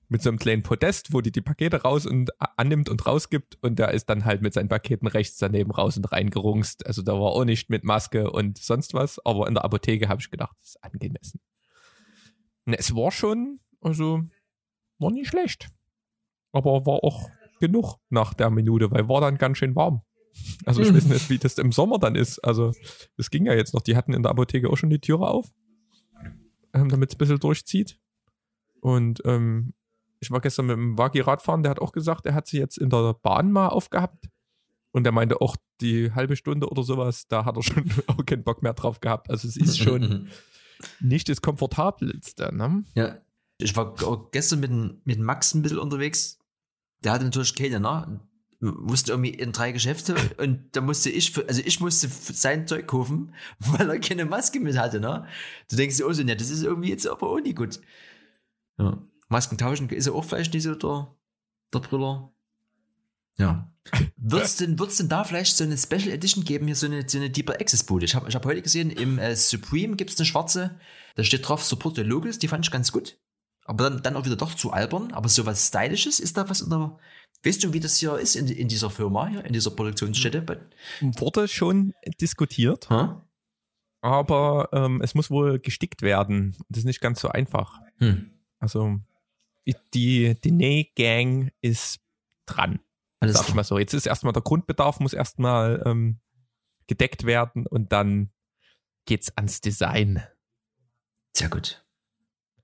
[0.10, 3.78] mit so einem kleinen Podest, wo die die Pakete raus und annimmt und rausgibt und
[3.78, 6.86] der ist dann halt mit seinen Paketen rechts daneben raus und reingerungst.
[6.86, 10.22] Also da war auch nicht mit Maske und sonst was, aber in der Apotheke habe
[10.22, 11.41] ich gedacht, das ist angemessen.
[12.65, 14.24] Und es war schon, also
[15.00, 15.70] war nicht schlecht,
[16.52, 20.02] aber war auch genug nach der Minute, weil war dann ganz schön warm.
[20.65, 22.39] Also ich weiß nicht, wie das im Sommer dann ist.
[22.39, 22.72] Also
[23.17, 23.82] das ging ja jetzt noch.
[23.82, 25.52] Die hatten in der Apotheke auch schon die Türe auf,
[26.74, 28.00] ähm, damit es ein bisschen durchzieht.
[28.82, 29.74] Und ähm,
[30.19, 32.77] ich war gestern mit dem Wagi Radfahren, der hat auch gesagt, er hat sie jetzt
[32.77, 34.27] in der Bahn mal aufgehabt.
[34.91, 38.43] Und er meinte auch die halbe Stunde oder sowas, da hat er schon auch keinen
[38.43, 39.30] Bock mehr drauf gehabt.
[39.30, 40.30] Also es ist schon
[40.99, 42.56] nicht das Komfortabelste.
[42.56, 42.84] Ne?
[42.95, 43.19] Ja,
[43.60, 43.95] ich war
[44.32, 46.39] gestern mit, mit Max ein bisschen unterwegs.
[47.03, 48.19] Der hatte natürlich keine, ne?
[48.60, 52.88] Musste irgendwie in drei Geschäfte und da musste ich, für, also ich musste sein Zeug
[52.88, 55.27] kaufen, weil er keine Maske mit hatte, ne?
[55.69, 57.80] Du denkst dir auch so, ja, das ist irgendwie jetzt aber auch nicht gut.
[58.80, 58.97] Ja.
[59.30, 61.16] Masken tauschen ist ja auch vielleicht nicht so der,
[61.74, 62.32] der Brüller.
[63.38, 63.72] Ja.
[64.18, 67.08] Wird es denn, wird's denn da vielleicht so eine Special Edition geben, hier so eine,
[67.08, 68.06] so eine Deeper Access Bude?
[68.06, 70.78] Ich habe ich hab heute gesehen, im äh, Supreme gibt es eine schwarze,
[71.16, 73.18] da steht drauf Support the Locals, die fand ich ganz gut.
[73.68, 75.12] Aber dann, dann auch wieder doch zu albern.
[75.12, 76.98] Aber so was Stylisches, ist da was in der.
[77.44, 80.46] Weißt du, wie das hier ist in, in dieser Firma, hier, in dieser Produktionsstätte?
[81.02, 82.90] Wurde schon diskutiert.
[82.90, 83.22] Huh?
[84.02, 86.56] Aber ähm, es muss wohl gestickt werden.
[86.70, 87.80] Das ist nicht ganz so einfach.
[87.98, 88.32] Hm.
[88.60, 89.00] Also
[89.93, 91.99] die, Näh-Gang ist
[92.45, 92.80] dran.
[93.19, 93.80] Alles sag ich mal so.
[93.80, 96.19] Jetzt ist erstmal der Grundbedarf, muss erstmal ähm,
[96.88, 98.32] gedeckt werden und dann
[99.06, 100.23] geht's ans Design.
[101.36, 101.84] Sehr gut.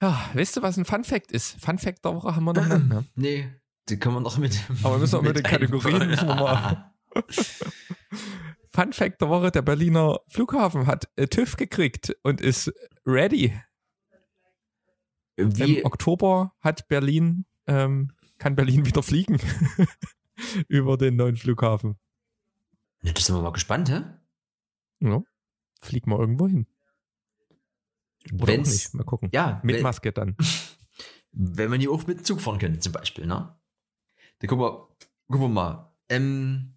[0.01, 1.59] Ja, weißt du, was ein Fun Fact ist?
[1.59, 3.05] Fun Fact der Woche haben wir noch nicht, ne?
[3.15, 3.49] Nee,
[3.89, 4.59] die können wir noch mit.
[4.83, 6.93] Aber wir müssen auch mit, mit den Kategorien müssen wir mal.
[8.73, 12.73] Fun Fact der Woche: Der Berliner Flughafen hat äh, TÜV gekriegt und ist
[13.05, 13.53] ready.
[15.35, 15.79] Wie?
[15.79, 19.39] Im Oktober hat Berlin, ähm, kann Berlin wieder fliegen
[20.67, 21.95] über den neuen Flughafen.
[23.01, 24.03] Ja, das sind wir mal gespannt, hä?
[24.99, 25.21] Ja,
[25.81, 26.67] fliegen wir irgendwo hin.
[28.31, 28.93] Oder Wenn's, auch nicht.
[28.93, 29.29] Mal gucken.
[29.33, 30.37] Ja, mit wenn, Maske dann.
[31.35, 33.55] Wenn wir die auch mit Zug fahren können, zum Beispiel, ne?
[34.37, 34.87] Dann gucken wir,
[35.27, 35.91] gucken wir mal.
[36.07, 36.75] Ähm,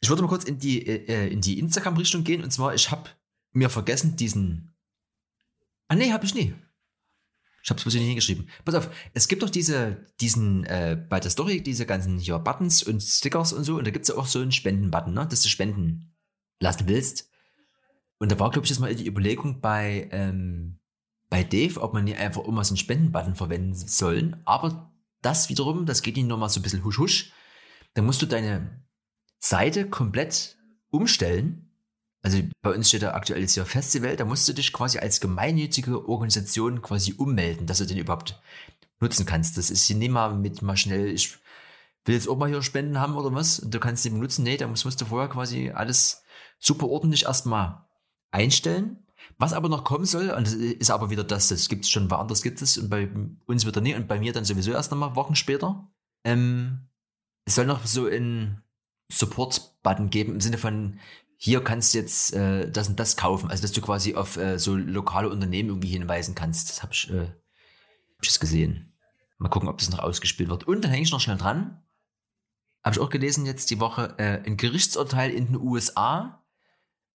[0.00, 2.42] ich würde mal kurz in die, äh, in die Instagram-Richtung gehen.
[2.42, 3.10] Und zwar, ich habe
[3.52, 4.74] mir vergessen, diesen.
[5.88, 6.54] Ah, nee, habe ich nie.
[7.68, 8.48] Ich habe es nicht hingeschrieben.
[8.64, 12.82] Pass auf, es gibt doch diese, diesen, äh, bei der Story, diese ganzen hier Buttons
[12.82, 15.42] und Stickers und so, und da gibt es ja auch so einen Spenden-Button, ne, dass
[15.42, 16.16] du spenden
[16.60, 17.28] lassen willst.
[18.18, 20.78] Und da war, glaube ich, jetzt mal die Überlegung bei, ähm,
[21.28, 24.40] bei Dave, ob man hier einfach immer so einen Spendenbutton verwenden sollen.
[24.46, 27.32] Aber das wiederum, das geht nicht nur mal so ein bisschen husch husch.
[27.92, 28.82] Dann musst du deine
[29.38, 30.56] Seite komplett
[30.88, 31.67] umstellen.
[32.22, 35.20] Also bei uns steht da aktuell jetzt hier Festival, da musst du dich quasi als
[35.20, 38.40] gemeinnützige Organisation quasi ummelden, dass du den überhaupt
[39.00, 39.56] nutzen kannst.
[39.56, 41.38] Das ist hier nicht mal mit mal schnell, ich
[42.04, 44.42] will jetzt auch mal hier Spenden haben oder was, und du kannst den benutzen.
[44.42, 46.22] Nee, da musst, musst du vorher quasi alles
[46.58, 47.84] super ordentlich erstmal
[48.30, 49.04] einstellen.
[49.36, 52.10] Was aber noch kommen soll, und das ist aber wieder das, das gibt es schon
[52.10, 53.08] woanders gibt es und bei
[53.46, 55.88] uns wieder nie und bei mir dann sowieso erst nochmal Wochen später.
[56.24, 56.88] Ähm,
[57.44, 58.62] es soll noch so ein
[59.10, 60.98] Support-Button geben im Sinne von,
[61.40, 63.50] hier kannst du jetzt äh, das und das kaufen.
[63.50, 66.68] Also dass du quasi auf äh, so lokale Unternehmen irgendwie hinweisen kannst.
[66.68, 68.92] Das habe ich, äh, hab ich gesehen.
[69.38, 70.64] Mal gucken, ob das noch ausgespielt wird.
[70.64, 71.80] Und dann hänge ich noch schnell dran.
[72.84, 76.44] Habe ich auch gelesen jetzt die Woche, äh, ein Gerichtsurteil in den USA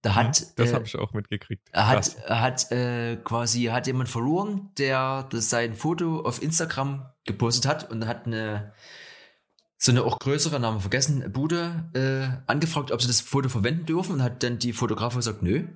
[0.03, 1.69] da hat, ja, das äh, habe ich auch mitgekriegt.
[1.73, 7.89] Hat, hat äh, quasi hat jemand verloren, der das sein Foto auf Instagram gepostet hat
[7.89, 8.73] und hat eine
[9.83, 14.13] so eine auch größere, Name vergessen, Bude äh, angefragt, ob sie das Foto verwenden dürfen
[14.13, 15.67] und hat dann die Fotografin gesagt, nö.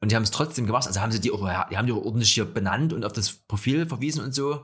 [0.00, 0.86] Und die haben es trotzdem gemacht.
[0.86, 3.32] Also haben sie die auch, die haben die auch ordentlich hier benannt und auf das
[3.32, 4.62] Profil verwiesen und so.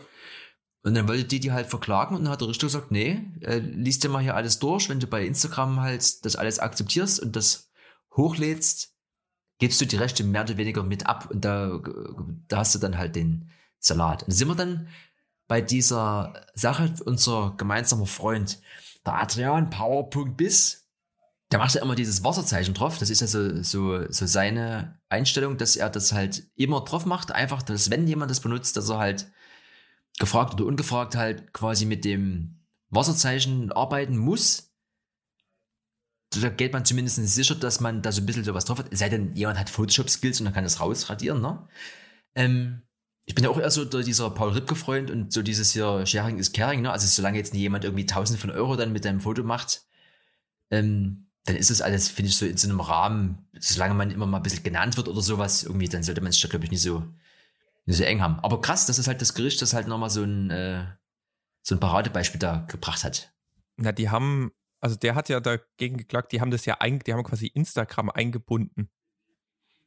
[0.82, 3.58] Und dann wollte die die halt verklagen und dann hat der Richter gesagt, nee, äh,
[3.58, 7.36] liest dir mal hier alles durch, wenn du bei Instagram halt das alles akzeptierst und
[7.36, 7.68] das
[8.16, 8.94] hochlädst,
[9.58, 11.82] gibst du die Rechte mehr oder weniger mit ab und da,
[12.48, 14.22] da hast du dann halt den Salat.
[14.22, 14.88] Und sind wir dann
[15.48, 18.58] bei dieser Sache, unser gemeinsamer Freund,
[19.06, 20.88] der Adrian Power.bis,
[21.52, 22.98] der macht ja immer dieses Wasserzeichen drauf.
[22.98, 27.32] Das ist ja so, so, so seine Einstellung, dass er das halt immer drauf macht.
[27.32, 29.30] Einfach, dass wenn jemand das benutzt, dass er halt
[30.18, 34.66] gefragt oder ungefragt halt quasi mit dem Wasserzeichen arbeiten muss
[36.30, 38.96] da geht man zumindest sicher, dass man da so ein bisschen sowas drauf hat.
[38.96, 41.68] Sei denn, jemand hat Photoshop-Skills und dann kann das rausradieren, ne?
[42.34, 42.82] Ähm,
[43.26, 46.52] ich bin ja auch eher so dieser Paul Ripke-Freund und so dieses hier Sharing is
[46.52, 46.92] Caring, ne?
[46.92, 49.82] Also solange jetzt nicht jemand irgendwie tausende von Euro dann mit deinem Foto macht,
[50.70, 54.26] ähm, dann ist das alles, finde ich, so in so einem Rahmen, solange man immer
[54.26, 56.82] mal ein bisschen genannt wird oder sowas, irgendwie, dann sollte man es, glaube ich, nicht
[56.82, 57.04] so,
[57.84, 58.40] nicht so eng haben.
[58.40, 60.84] Aber krass, dass es halt das Gericht, das halt nochmal so ein, äh,
[61.62, 63.32] so ein Paradebeispiel da gebracht hat.
[63.76, 67.12] Na, die haben also der hat ja dagegen geklagt, die haben das ja ein, die
[67.12, 68.88] haben quasi Instagram eingebunden.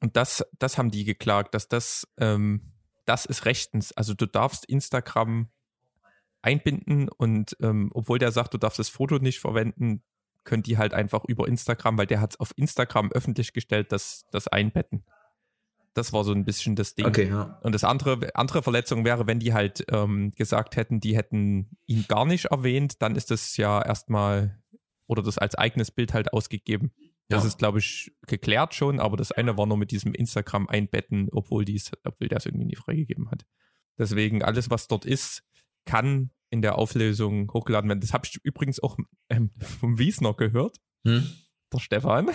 [0.01, 2.73] Und das, das haben die geklagt, dass das, ähm,
[3.09, 3.91] das ist rechtens.
[3.91, 5.49] Also du darfst Instagram
[6.43, 10.03] einbinden und ähm, obwohl der sagt, du darfst das Foto nicht verwenden,
[10.43, 14.25] können die halt einfach über Instagram, weil der hat es auf Instagram öffentlich gestellt, das,
[14.31, 15.03] das einbetten.
[15.95, 17.07] Das war so ein bisschen das Ding.
[17.07, 17.59] Okay, ja.
[17.63, 22.05] Und das andere, andere Verletzung wäre, wenn die halt ähm, gesagt hätten, die hätten ihn
[22.07, 24.61] gar nicht erwähnt, dann ist das ja erstmal
[25.07, 26.93] oder das als eigenes Bild halt ausgegeben.
[27.29, 27.47] Das ja.
[27.47, 31.63] ist, glaube ich, geklärt schon, aber das eine war nur mit diesem Instagram einbetten, obwohl
[31.63, 33.45] dies, obwohl der es irgendwie nie freigegeben hat.
[33.99, 35.43] Deswegen, alles, was dort ist,
[35.85, 38.01] kann in der Auflösung hochgeladen werden.
[38.01, 38.97] Das habe ich übrigens auch
[39.29, 40.77] ähm, vom Wiesner gehört.
[41.05, 41.29] Hm?
[41.71, 42.31] Der Stefan,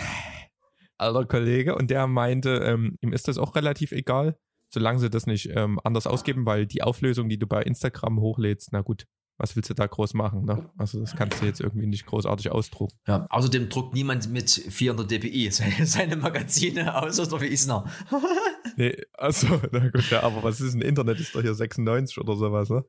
[0.97, 4.37] alter Kollege, und der meinte, ähm, ihm ist das auch relativ egal,
[4.69, 8.69] solange sie das nicht ähm, anders ausgeben, weil die Auflösung, die du bei Instagram hochlädst,
[8.71, 9.05] na gut,
[9.37, 10.45] was willst du da groß machen?
[10.45, 10.69] Ne?
[10.77, 12.97] Also das kannst du jetzt irgendwie nicht großartig ausdrucken.
[13.07, 15.49] Ja, außerdem druckt niemand mit 400 dpi
[15.83, 17.85] seine, Magazine, außer der Wiesner.
[18.77, 21.19] nee, also, na gut, ja, aber was ist ein Internet?
[21.19, 22.85] Ist doch hier 96 oder sowas, ne?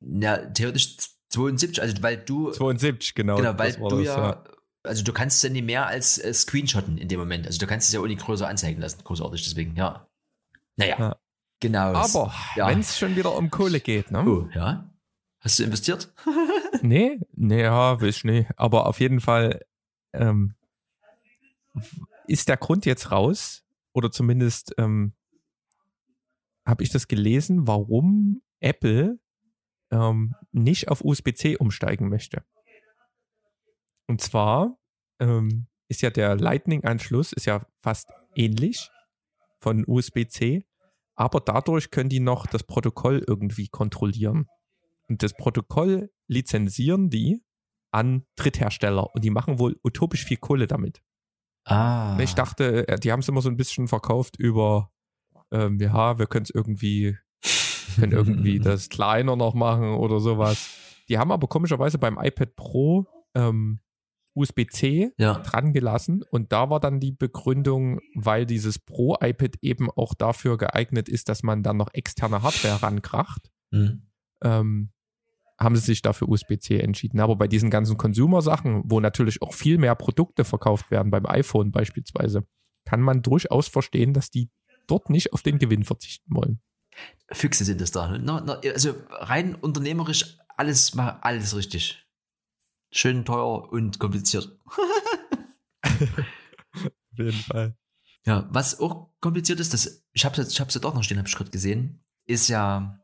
[0.00, 0.96] Ja, theoretisch
[1.28, 2.50] 72, also weil du...
[2.50, 3.36] 72, genau.
[3.36, 4.44] Genau, weil du das, ja, ja,
[4.82, 7.46] also du kannst es ja nicht mehr als äh, screenshotten in dem Moment.
[7.46, 10.08] Also du kannst es ja nicht größer anzeigen lassen, großartig, deswegen, ja.
[10.76, 11.16] Naja, ja.
[11.60, 11.92] genau.
[11.92, 12.68] Aber ja.
[12.68, 14.24] wenn es schon wieder um Kohle geht, ne?
[14.26, 14.89] Oh, ja.
[15.40, 16.12] Hast du investiert?
[16.82, 18.48] nee, nee, ja, ich nicht.
[18.56, 19.64] Aber auf jeden Fall
[20.12, 20.54] ähm,
[22.26, 25.14] ist der Grund jetzt raus, oder zumindest ähm,
[26.64, 29.18] habe ich das gelesen, warum Apple
[29.90, 32.44] ähm, nicht auf USB-C umsteigen möchte.
[34.06, 34.78] Und zwar
[35.18, 38.90] ähm, ist ja der Lightning-Anschluss ist ja fast ähnlich
[39.60, 40.66] von USB-C,
[41.16, 44.46] aber dadurch können die noch das Protokoll irgendwie kontrollieren.
[45.10, 47.42] Und das Protokoll lizenzieren die
[47.92, 51.02] an Dritthersteller und die machen wohl utopisch viel Kohle damit.
[51.64, 52.16] Ah.
[52.20, 54.92] Ich dachte, äh, die haben es immer so ein bisschen verkauft über,
[55.50, 57.18] ähm, ja, wir können es irgendwie,
[57.96, 60.70] können irgendwie das kleiner noch machen oder sowas.
[61.08, 63.80] Die haben aber komischerweise beim iPad Pro ähm,
[64.34, 65.34] USB-C ja.
[65.40, 71.08] dran gelassen und da war dann die Begründung, weil dieses Pro-iPad eben auch dafür geeignet
[71.08, 73.50] ist, dass man dann noch externe Hardware rankracht.
[73.72, 74.06] Mhm.
[74.42, 74.92] Ähm,
[75.60, 77.20] haben sie sich dafür USB-C entschieden.
[77.20, 81.70] Aber bei diesen ganzen Consumer-Sachen, wo natürlich auch viel mehr Produkte verkauft werden, beim iPhone
[81.70, 82.46] beispielsweise,
[82.86, 84.50] kann man durchaus verstehen, dass die
[84.86, 86.60] dort nicht auf den Gewinn verzichten wollen.
[87.30, 88.06] Füchse sind es da.
[88.74, 92.06] Also rein unternehmerisch alles, alles richtig.
[92.90, 94.58] Schön teuer und kompliziert.
[95.82, 97.76] Auf jeden Fall.
[98.26, 101.18] Ja, was auch kompliziert ist, das, ich habe es ich hab's ja doch noch stehen,
[101.18, 103.00] habe ich gerade gesehen, ist ja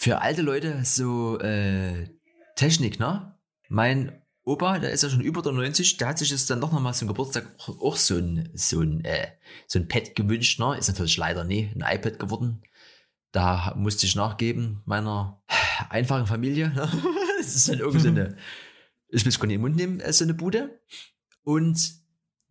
[0.00, 2.08] für alte Leute so äh,
[2.56, 3.34] Technik, ne?
[3.68, 6.72] Mein Opa, der ist ja schon über der 90, der hat sich jetzt dann doch
[6.72, 9.26] nochmal zum Geburtstag auch so ein, so ein, äh,
[9.66, 10.74] so ein Pad gewünscht, ne?
[10.78, 12.62] Ist natürlich leider nie ein iPad geworden.
[13.30, 15.42] Da musste ich nachgeben, meiner
[15.90, 16.70] einfachen Familie.
[16.70, 16.90] Ne?
[17.38, 18.38] das ist dann irgendwie so eine,
[19.08, 20.80] ich will es gar nicht im Mund nehmen, äh, so eine Bude.
[21.42, 21.92] Und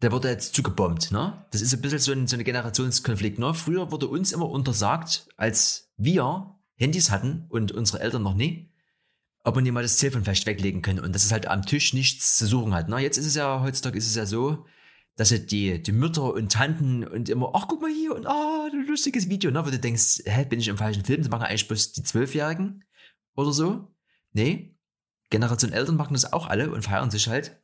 [0.03, 1.47] der wurde jetzt zugebombt, ne?
[1.49, 3.55] Das ist ein bisschen so ein, so ein Generationskonflikt, ne?
[3.55, 8.71] Früher wurde uns immer untersagt, als wir Handys hatten und unsere Eltern noch nie,
[9.43, 12.37] ob man mal das Telefon vielleicht weglegen können und dass es halt am Tisch nichts
[12.37, 12.89] zu suchen hat.
[12.89, 12.99] Ne?
[12.99, 14.65] Jetzt ist es ja, heutzutage ist es ja so,
[15.15, 18.87] dass die, die Mütter und Tanten und immer, ach, guck mal hier und ah, ein
[18.87, 19.65] lustiges Video, ne?
[19.65, 21.21] Wo du denkst, hä, bin ich im falschen Film?
[21.21, 22.85] Das machen eigentlich bloß die Zwölfjährigen
[23.35, 23.93] oder so.
[24.31, 24.77] Nee,
[25.29, 27.61] Generation Eltern machen das auch alle und feiern sich halt.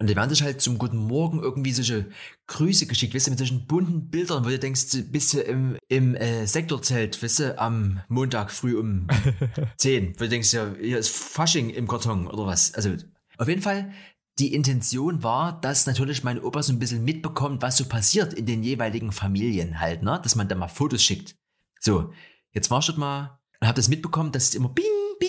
[0.00, 2.08] Und die werden sich halt zum guten Morgen irgendwie solche
[2.46, 6.14] Grüße geschickt, weißt du, mit solchen bunten Bildern, wo du denkst, bist du im, im
[6.14, 9.08] äh, Sektorzelt, weißt du, am Montag früh um
[9.76, 12.72] 10, wo du denkst, ja, hier ist Fasching im Karton oder was.
[12.72, 12.94] Also,
[13.36, 13.92] auf jeden Fall,
[14.38, 18.46] die Intention war, dass natürlich mein Opa so ein bisschen mitbekommt, was so passiert in
[18.46, 21.36] den jeweiligen Familien halt, ne, dass man da mal Fotos schickt.
[21.78, 22.10] So,
[22.52, 24.86] jetzt war schon mal und hab das mitbekommen, dass es immer bing,
[25.18, 25.28] bing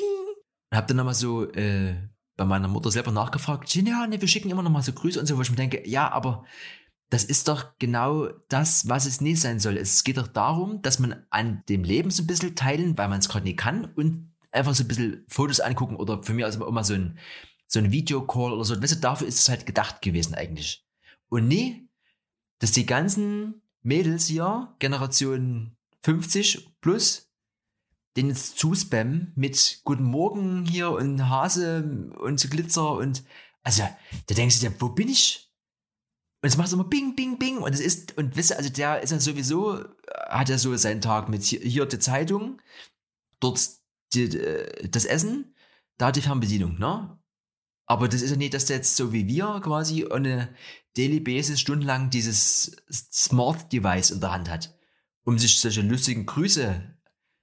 [0.72, 1.96] und hab dann nochmal so, äh,
[2.42, 5.28] bei meiner Mutter selber nachgefragt, ja, nee, wir schicken immer noch mal so Grüße und
[5.28, 6.44] so, wo ich mir denke, ja, aber
[7.12, 9.78] das ist doch genau das, was es nie sein soll.
[9.78, 13.20] Es geht doch darum, dass man an dem Leben so ein bisschen teilen, weil man
[13.20, 16.66] es gerade nicht kann und einfach so ein bisschen Fotos angucken oder für mich also
[16.66, 17.20] immer so ein,
[17.68, 18.82] so ein Videocall oder so.
[18.82, 20.84] Weißt du, dafür ist es halt gedacht gewesen eigentlich.
[21.30, 21.88] Und nie,
[22.58, 27.31] dass die ganzen Mädels hier, Generation 50 plus,
[28.18, 33.24] den jetzt zuspammen mit Guten Morgen hier und Hase und Glitzer und
[33.64, 33.84] also
[34.28, 35.52] da denkst du dir, wo bin ich?
[36.42, 39.02] Und es macht immer Bing, Bing, Bing und es ist, und wisst ihr, also der
[39.02, 39.86] ist ja sowieso,
[40.28, 42.60] hat ja so seinen Tag mit hier, hier die Zeitung,
[43.40, 43.62] dort
[44.14, 45.56] die, äh, das Essen,
[45.98, 47.18] da die Fernbedienung, ne?
[47.86, 50.56] Aber das ist ja nicht, dass der jetzt so wie wir quasi eine
[50.98, 54.76] Daily Basis stundenlang dieses Smart Device in der Hand hat,
[55.24, 56.98] um sich solche lustigen Grüße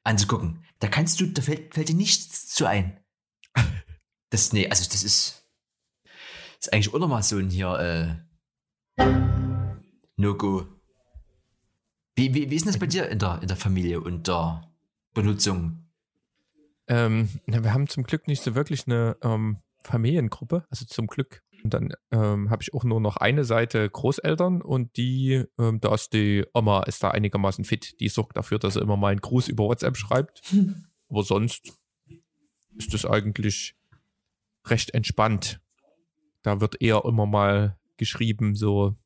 [0.08, 0.64] anzugucken.
[0.80, 2.98] Da kannst du, da fällt, fällt dir nichts zu ein.
[4.30, 5.48] Das, nee, also das ist,
[6.60, 8.20] ist eigentlich auch nochmal so ein hier,
[8.98, 9.04] äh,
[10.16, 10.66] No-Go.
[12.16, 14.68] Wie, wie, wie ist das bei dir in der, in der Familie und der
[15.14, 15.88] Benutzung?
[16.88, 21.42] Ähm, wir haben zum Glück nicht so wirklich eine ähm, Familiengruppe, also zum Glück.
[21.64, 25.94] Und dann ähm, habe ich auch nur noch eine Seite Großeltern und die, ähm, da
[25.94, 27.98] ist die Oma ist da einigermaßen fit.
[28.00, 30.42] Die sorgt dafür, dass er immer mal einen Gruß über WhatsApp schreibt.
[31.08, 31.72] Aber sonst
[32.76, 33.74] ist es eigentlich
[34.66, 35.60] recht entspannt.
[36.42, 38.96] Da wird eher immer mal geschrieben, so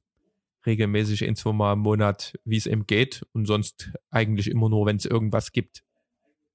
[0.66, 3.24] regelmäßig ein, zwei Mal im Monat, wie es ihm geht.
[3.32, 5.82] Und sonst eigentlich immer nur, wenn es irgendwas gibt.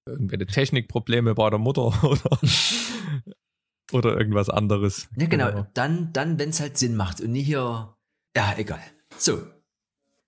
[0.05, 2.39] Irgendwelche Technikprobleme bei der Mutter oder
[3.91, 5.08] oder irgendwas anderes.
[5.15, 5.52] Ja, genau.
[5.52, 5.67] genau.
[5.73, 7.95] Dann, dann wenn es halt Sinn macht und nicht hier.
[8.36, 8.82] Ja, egal.
[9.17, 9.47] So.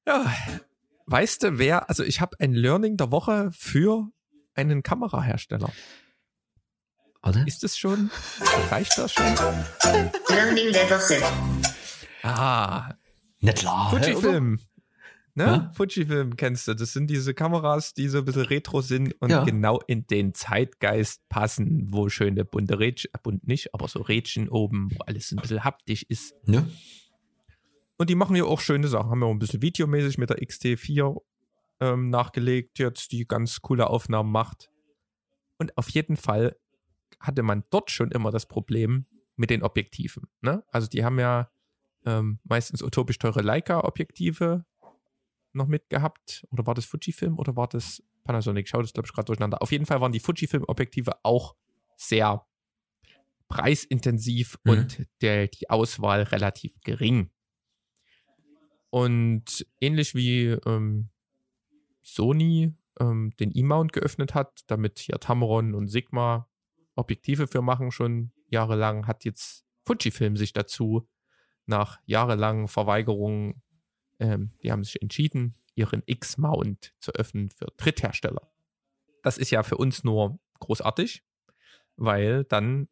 [0.08, 0.26] Ja.
[1.06, 4.10] Weißt du, wer, also ich habe ein Learning der Woche für
[4.54, 5.72] einen Kamerahersteller.
[7.22, 7.44] Warte.
[7.46, 8.10] Ist das schon?
[8.72, 9.26] Reicht das schon?
[10.30, 11.22] Learning der Woche.
[12.24, 12.94] Ah.
[13.42, 13.90] Na klar.
[13.90, 14.60] Fujifilm.
[15.40, 15.46] Ne?
[15.46, 15.72] Ja?
[15.74, 16.74] Fujifilm kennst du.
[16.74, 19.46] Das sind diese Kameras, die so ein bisschen retro sind und ja.
[19.46, 24.90] genau in den Zeitgeist passen, wo schöne bunte Rädchen, bunt nicht, aber so Rädchen oben,
[24.92, 26.36] wo alles ein bisschen haptisch ist.
[26.46, 26.68] Ja.
[27.98, 29.12] Und die machen ja auch schöne Sachen.
[29.12, 31.22] Haben ja auch ein bisschen videomäßig mit der XT4
[31.80, 34.70] ähm, nachgelegt, jetzt die ganz coole Aufnahmen macht.
[35.58, 36.58] Und auf jeden Fall
[37.22, 39.06] hatte man dort schon immer das Problem
[39.38, 40.24] mit den Objektiven.
[40.42, 40.66] Ne?
[40.70, 41.50] Also die haben ja
[42.06, 44.66] ähm, meistens utopisch teure Leica-Objektive
[45.54, 46.46] noch mitgehabt.
[46.52, 48.66] Oder war das Fujifilm oder war das Panasonic?
[48.66, 49.62] Ich schaue das, glaube ich, gerade durcheinander.
[49.62, 51.56] Auf jeden Fall waren die Fujifilm-Objektive auch
[51.98, 52.46] sehr
[53.48, 54.72] preisintensiv mhm.
[54.72, 57.32] und der, die Auswahl relativ gering.
[58.92, 61.10] Und ähnlich wie ähm,
[62.02, 66.48] Sony ähm, den E-Mount geöffnet hat, damit hier Tamron und Sigma
[66.96, 71.08] Objektive für machen, schon jahrelang, hat jetzt Fujifilm sich dazu
[71.66, 73.62] nach jahrelangen Verweigerungen
[74.20, 78.52] ähm, die haben sich entschieden, ihren X-Mount zu öffnen für Dritthersteller.
[79.24, 81.24] Das ist ja für uns nur großartig,
[81.96, 82.88] weil dann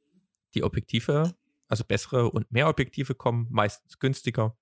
[0.54, 1.36] die Objektive,
[1.68, 4.58] also bessere und mehr Objektive kommen, meistens günstiger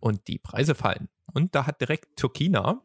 [0.00, 1.08] und die Preise fallen.
[1.32, 2.82] Und da hat direkt Turkina,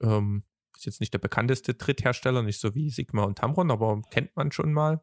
[0.00, 4.34] ähm, Ist jetzt nicht der bekannteste Dritthersteller, nicht so wie Sigma und Tamron, aber kennt
[4.36, 5.00] man schon mal.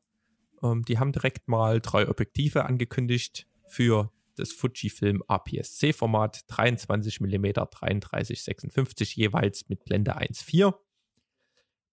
[0.61, 8.43] Ähm, die haben direkt mal drei Objektive angekündigt für das Fujifilm APS-C-Format 23 mm 33
[8.43, 10.73] 56 jeweils mit Blende 1.4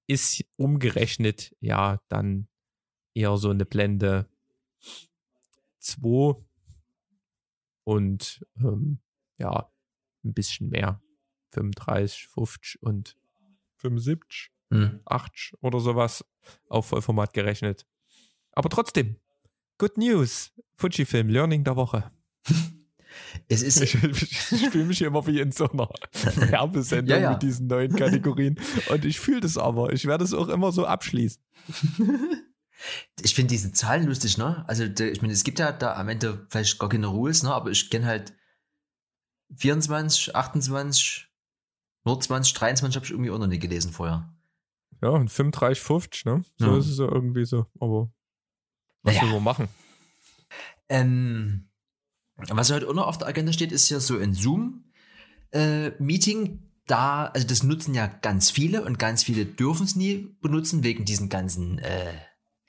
[0.06, 2.48] ist umgerechnet ja dann
[3.14, 4.28] eher so eine Blende
[5.78, 6.36] 2
[7.84, 9.00] und ähm,
[9.38, 9.70] ja,
[10.24, 11.00] ein bisschen mehr.
[11.52, 13.16] 35, 50 und
[13.76, 15.00] 75, hm.
[15.06, 16.24] 80 oder sowas
[16.68, 17.86] auf Vollformat gerechnet.
[18.52, 19.16] Aber trotzdem,
[19.78, 20.52] good news.
[20.74, 22.10] Fujifilm, Learning der Woche.
[23.48, 25.88] Es ist ich, ich, fühle mich immer wie in so einer
[26.50, 27.30] Werbesendung ja, ja.
[27.32, 28.58] mit diesen neuen Kategorien.
[28.90, 29.92] Und ich fühle das aber.
[29.92, 31.42] Ich werde es auch immer so abschließen.
[33.22, 34.62] Ich finde diese Zahlen lustig, ne?
[34.68, 37.52] Also, ich meine, es gibt ja da am Ende vielleicht gar keine Rules, ne?
[37.52, 38.34] Aber ich kenne halt
[39.56, 41.26] 24, 28,
[42.04, 44.32] nur 20, 23 habe ich irgendwie auch noch nie gelesen vorher.
[45.02, 46.42] Ja, und 35, 50, ne?
[46.58, 46.78] So ja.
[46.78, 47.66] ist es ja irgendwie so.
[47.80, 48.10] Aber
[49.02, 49.32] was naja.
[49.32, 49.68] wir machen?
[50.88, 51.65] Ähm,
[52.36, 56.46] was heute auch noch auf der Agenda steht, ist ja so ein Zoom-Meeting.
[56.46, 60.84] Äh, da, also das nutzen ja ganz viele und ganz viele dürfen es nie benutzen
[60.84, 62.14] wegen diesen ganzen äh,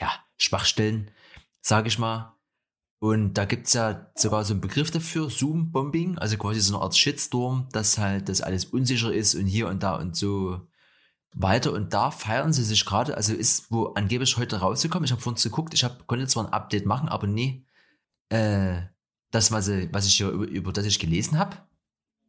[0.02, 1.12] ja, Schwachstellen,
[1.62, 2.34] sage ich mal.
[3.00, 6.84] Und da gibt es ja sogar so einen Begriff dafür, Zoom-Bombing, also quasi so eine
[6.84, 10.68] Art Shitstorm, dass halt das alles unsicher ist und hier und da und so
[11.34, 11.74] weiter.
[11.74, 15.06] Und da feiern sie sich gerade, also ist wo angeblich heute rausgekommen.
[15.06, 17.64] Ich habe vorhin geguckt, ich hab, konnte zwar ein Update machen, aber nee,
[18.30, 18.82] äh,
[19.38, 21.58] das, was, was ich hier über, über das ich gelesen habe.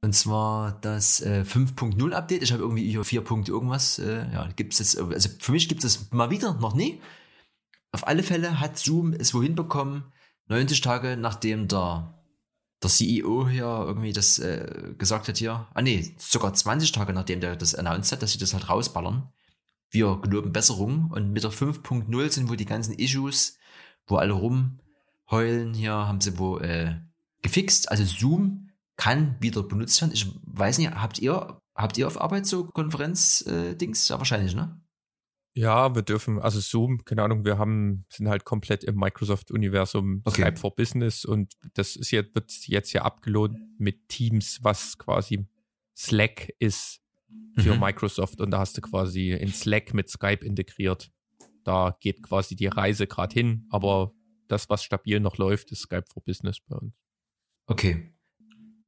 [0.01, 2.43] Und zwar das äh, 5.0 Update.
[2.43, 3.23] Ich habe irgendwie hier 4.
[3.49, 3.99] irgendwas.
[3.99, 7.01] Äh, ja, gibt es jetzt, also für mich gibt es mal wieder, noch nie.
[7.91, 10.13] Auf alle Fälle hat Zoom es wohin bekommen,
[10.47, 12.15] 90 Tage nachdem der,
[12.83, 17.41] der CEO hier irgendwie das äh, gesagt hat hier, ah nee, sogar 20 Tage nachdem
[17.41, 19.33] der das announced hat, dass sie das halt rausballern.
[19.91, 23.57] Wir geloben Besserung und mit der 5.0 sind wohl die ganzen Issues,
[24.07, 24.81] wo alle rum
[25.31, 25.75] heulen.
[25.75, 26.97] Hier haben sie wo äh,
[27.43, 27.91] gefixt.
[27.91, 30.13] Also Zoom kann wieder benutzt werden.
[30.13, 34.11] Ich weiß nicht, habt ihr, habt ihr auf Arbeit so Konferenz-Dings?
[34.11, 34.81] Äh, ja, wahrscheinlich, ne?
[35.55, 40.43] Ja, wir dürfen, also Zoom, keine Ahnung, wir haben, sind halt komplett im Microsoft-Universum okay.
[40.43, 45.49] Skype for Business und das ist jetzt, wird jetzt ja abgelohnt mit Teams, was quasi
[45.97, 47.01] Slack ist
[47.59, 47.81] für mhm.
[47.81, 51.11] Microsoft und da hast du quasi in Slack mit Skype integriert.
[51.65, 54.13] Da geht quasi die Reise gerade hin, aber
[54.49, 56.95] das, was stabil noch läuft, ist Skype for Business bei uns.
[57.67, 58.13] Okay.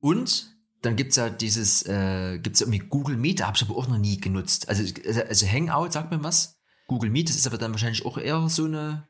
[0.01, 3.63] Und dann gibt es ja dieses, äh, gibt es irgendwie Google Meet, da habe ich
[3.63, 4.69] aber auch noch nie genutzt.
[4.69, 6.59] Also, also, also Hangout, sagt mir was.
[6.87, 9.07] Google Meet, das ist aber dann wahrscheinlich auch eher so eine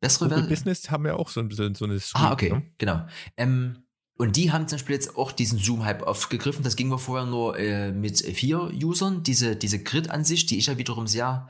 [0.00, 0.50] bessere Google Welt.
[0.50, 2.62] Business haben ja auch so ein bisschen so eine Suite, Ah, okay, ne?
[2.78, 3.06] genau.
[3.36, 3.84] Ähm,
[4.16, 6.62] und die haben zum Beispiel jetzt auch diesen Zoom-Hype aufgegriffen.
[6.62, 9.24] Das ging wir vorher nur äh, mit vier Usern.
[9.24, 11.48] Diese, diese Grid-Ansicht, die ich ja wiederum sehr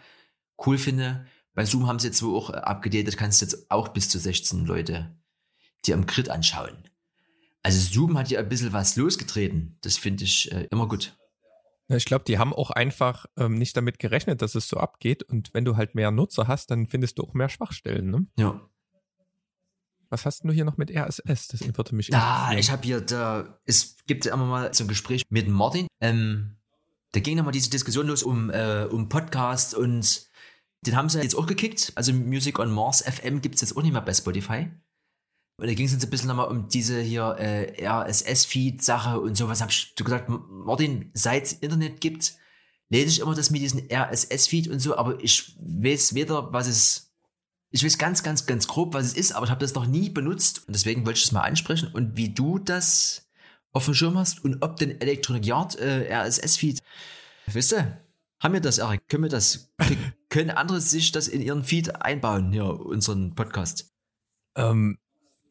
[0.65, 1.27] cool finde.
[1.55, 4.19] Bei Zoom haben sie jetzt wohl auch äh, abgedatet, kannst du jetzt auch bis zu
[4.19, 5.17] 16 Leute
[5.87, 6.89] dir am Grid anschauen.
[7.63, 9.79] Also Zoom hat ja ein bisschen was losgetreten.
[9.81, 11.17] Das finde ich äh, immer gut.
[11.89, 15.23] Ja, ich glaube, die haben auch einfach ähm, nicht damit gerechnet, dass es so abgeht.
[15.23, 18.11] Und wenn du halt mehr Nutzer hast, dann findest du auch mehr Schwachstellen.
[18.11, 18.27] Ne?
[18.37, 18.61] Ja.
[20.09, 21.49] Was hast du hier noch mit RSS?
[21.49, 24.89] Das würde mich Ah, ich habe hier, da, es gibt ja immer mal so ein
[24.89, 25.87] Gespräch mit Martin.
[26.01, 26.57] Ähm,
[27.13, 30.27] da ging nochmal diese Diskussion los um, äh, um Podcast und
[30.87, 31.93] den haben sie jetzt auch gekickt.
[31.95, 34.71] Also Music on Mars FM gibt es jetzt auch nicht mehr bei Spotify.
[35.57, 39.61] Und da ging es jetzt ein bisschen nochmal um diese hier äh, RSS-Feed-Sache und sowas.
[39.61, 42.35] Hab ich gesagt, Martin, seit es Internet gibt,
[42.91, 47.11] lese ich immer das mit diesem RSS-Feed und so, aber ich weiß weder, was es.
[47.71, 50.09] Ich weiß ganz, ganz, ganz grob, was es ist, aber ich habe das noch nie
[50.09, 53.29] benutzt und deswegen wollte ich das mal ansprechen und wie du das
[53.73, 56.81] auf dem Schirm hast und ob den Electronic Yard äh, RSS-Feed,
[57.47, 57.99] wisst ihr,
[58.39, 59.09] haben wir das, Erik?
[59.09, 59.73] Können wir das?
[60.35, 63.95] Können andere sich das in ihren Feed einbauen, hier, unseren Podcast?
[64.57, 64.99] Ähm,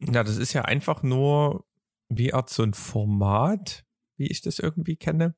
[0.00, 1.64] ja, das ist ja einfach nur
[2.10, 3.86] wie Art so ein Format,
[4.18, 5.36] wie ich das irgendwie kenne,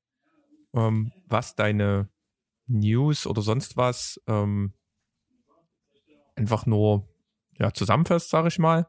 [0.75, 2.09] ähm, was deine
[2.67, 4.75] News oder sonst was ähm,
[6.35, 7.09] einfach nur
[7.57, 8.89] ja, zusammenfasst, sage ich mal.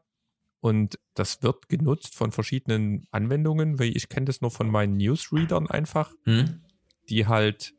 [0.58, 5.68] Und das wird genutzt von verschiedenen Anwendungen, weil ich kenne das nur von meinen Newsreadern
[5.68, 6.64] einfach, hm?
[7.08, 7.77] die halt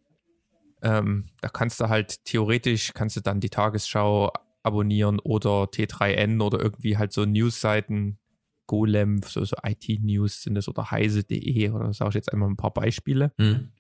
[0.82, 4.32] ähm, da kannst du halt theoretisch, kannst du dann die Tagesschau
[4.64, 8.20] abonnieren oder T3N oder irgendwie halt so Newsseiten,
[8.68, 12.74] Golem, so, so IT-News sind es oder heise.de oder sage ich jetzt einmal ein paar
[12.74, 13.34] Beispiele.
[13.38, 13.72] Mhm.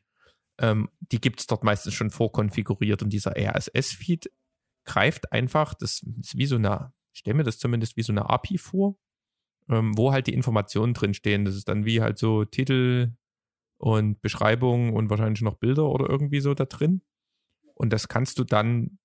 [0.59, 4.31] Ähm, die gibt es dort meistens schon vorkonfiguriert und dieser RSS-Feed
[4.85, 8.29] greift einfach, das ist wie so eine, ich stelle mir das zumindest wie so eine
[8.29, 8.97] API vor,
[9.69, 11.45] ähm, wo halt die Informationen drinstehen.
[11.45, 13.11] Das ist dann wie halt so Titel,
[13.79, 17.01] und Beschreibungen und wahrscheinlich noch Bilder oder irgendwie so da drin.
[17.73, 18.99] Und das kannst du dann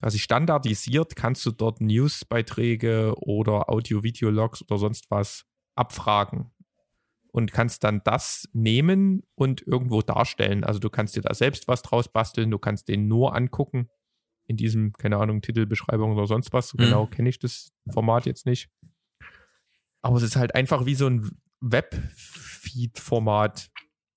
[0.00, 5.44] quasi standardisiert, kannst du dort Newsbeiträge oder Audio-Video-Logs oder sonst was
[5.74, 6.50] abfragen
[7.30, 10.64] und kannst dann das nehmen und irgendwo darstellen.
[10.64, 13.90] Also du kannst dir da selbst was draus basteln, du kannst den nur angucken
[14.46, 16.72] in diesem, keine Ahnung, Titelbeschreibung oder sonst was.
[16.72, 16.78] Mhm.
[16.78, 18.70] Genau kenne ich das Format jetzt nicht.
[20.00, 21.30] Aber es ist halt einfach wie so ein
[22.68, 23.70] Web-Feed-Format.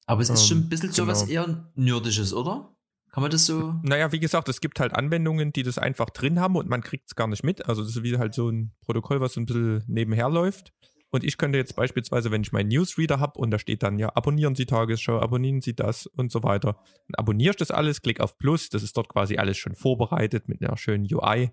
[0.05, 1.11] Aber es ist ähm, schon ein bisschen so genau.
[1.11, 2.75] was eher Nerdisches, oder?
[3.11, 3.75] Kann man das so?
[3.83, 7.09] Naja, wie gesagt, es gibt halt Anwendungen, die das einfach drin haben und man kriegt
[7.09, 7.65] es gar nicht mit.
[7.67, 10.73] Also das ist wie halt so ein Protokoll, was so ein bisschen nebenher läuft.
[11.13, 14.15] Und ich könnte jetzt beispielsweise, wenn ich meinen Newsreader habe und da steht dann ja,
[14.15, 18.21] abonnieren Sie Tagesschau, abonnieren Sie das und so weiter, dann abonniere ich das alles, klick
[18.21, 21.51] auf Plus, das ist dort quasi alles schon vorbereitet mit einer schönen UI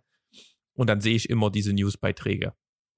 [0.75, 2.53] und dann sehe ich immer diese Newsbeiträge.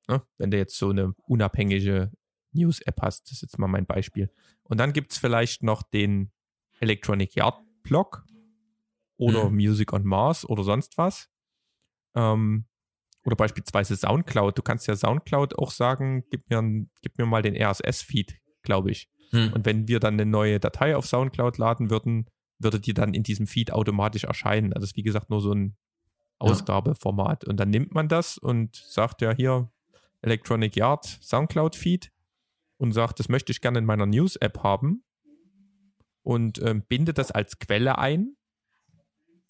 [0.07, 2.13] Ja, wenn du jetzt so eine unabhängige
[2.53, 4.31] News-App hast, das ist jetzt mal mein Beispiel.
[4.65, 6.31] Und dann gibt es vielleicht noch den
[6.81, 8.25] Electronic Yard Blog
[9.17, 9.57] oder mhm.
[9.57, 11.29] Music on Mars oder sonst was.
[12.15, 12.67] Ähm,
[13.25, 14.57] oder beispielsweise Soundcloud.
[14.57, 19.11] Du kannst ja Soundcloud auch sagen, gib mir, gib mir mal den RSS-Feed, glaube ich.
[19.31, 19.53] Hm.
[19.53, 22.27] Und wenn wir dann eine neue Datei auf Soundcloud laden würden,
[22.59, 24.73] würde die dann in diesem Feed automatisch erscheinen.
[24.73, 25.77] Also das ist wie gesagt nur so ein
[26.39, 27.45] Ausgabeformat.
[27.45, 29.71] Und dann nimmt man das und sagt ja hier
[30.23, 32.11] Electronic Yard Soundcloud-Feed
[32.81, 35.05] und sagt, das möchte ich gerne in meiner News-App haben
[36.23, 38.37] und ähm, binde das als Quelle ein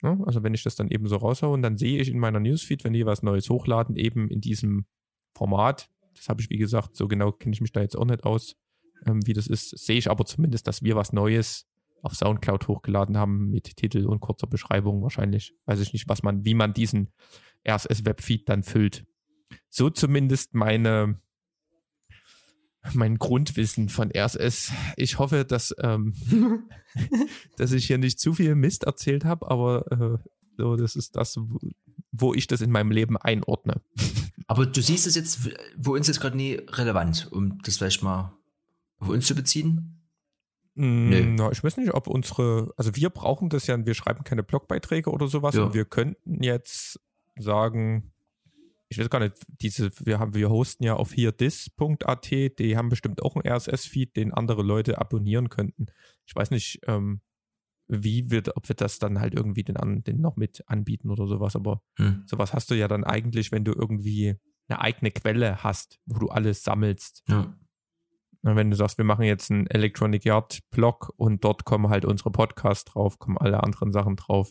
[0.03, 0.19] Ne?
[0.25, 2.85] Also wenn ich das dann eben so raushaue und dann sehe ich in meiner Newsfeed,
[2.85, 4.87] wenn die was Neues hochladen, eben in diesem
[5.35, 5.91] Format.
[6.15, 8.57] Das habe ich, wie gesagt, so genau kenne ich mich da jetzt auch nicht aus,
[9.07, 9.71] ähm, wie das ist.
[9.71, 11.67] Sehe ich aber zumindest, dass wir was Neues
[12.03, 15.55] auf Soundcloud hochgeladen haben mit Titel und kurzer Beschreibung wahrscheinlich.
[15.67, 17.11] Weiß ich nicht, was man, wie man diesen
[17.69, 19.05] RSS-Webfeed dann füllt.
[19.69, 21.21] So zumindest meine
[22.93, 24.73] mein Grundwissen von RSS.
[24.97, 26.15] Ich hoffe, dass, ähm,
[27.57, 31.39] dass ich hier nicht zu viel Mist erzählt habe, aber äh, so, das ist das,
[32.13, 33.81] wo ich das in meinem Leben einordne.
[34.47, 38.37] Aber du siehst es jetzt wo uns jetzt gerade nie relevant, um das vielleicht mal
[38.99, 40.01] auf uns zu beziehen?
[40.75, 41.23] Mm, nee.
[41.23, 45.11] Na, ich weiß nicht, ob unsere, also wir brauchen das ja, wir schreiben keine Blogbeiträge
[45.11, 45.65] oder sowas ja.
[45.65, 47.01] und wir könnten jetzt
[47.37, 48.13] sagen,
[48.91, 52.89] ich weiß gar nicht, diese, wir haben, wir hosten ja auf hier dis.at, die haben
[52.89, 55.87] bestimmt auch einen RSS-Feed, den andere Leute abonnieren könnten.
[56.27, 57.21] Ich weiß nicht, ähm,
[57.87, 61.29] wie wird, ob wir das dann halt irgendwie den, an, den noch mit anbieten oder
[61.29, 62.25] sowas, aber hm.
[62.27, 64.37] sowas hast du ja dann eigentlich, wenn du irgendwie
[64.69, 67.23] eine eigene Quelle hast, wo du alles sammelst.
[67.29, 67.57] Ja.
[68.43, 72.33] Wenn du sagst, wir machen jetzt einen Electronic Yard Blog und dort kommen halt unsere
[72.33, 74.51] Podcasts drauf, kommen alle anderen Sachen drauf.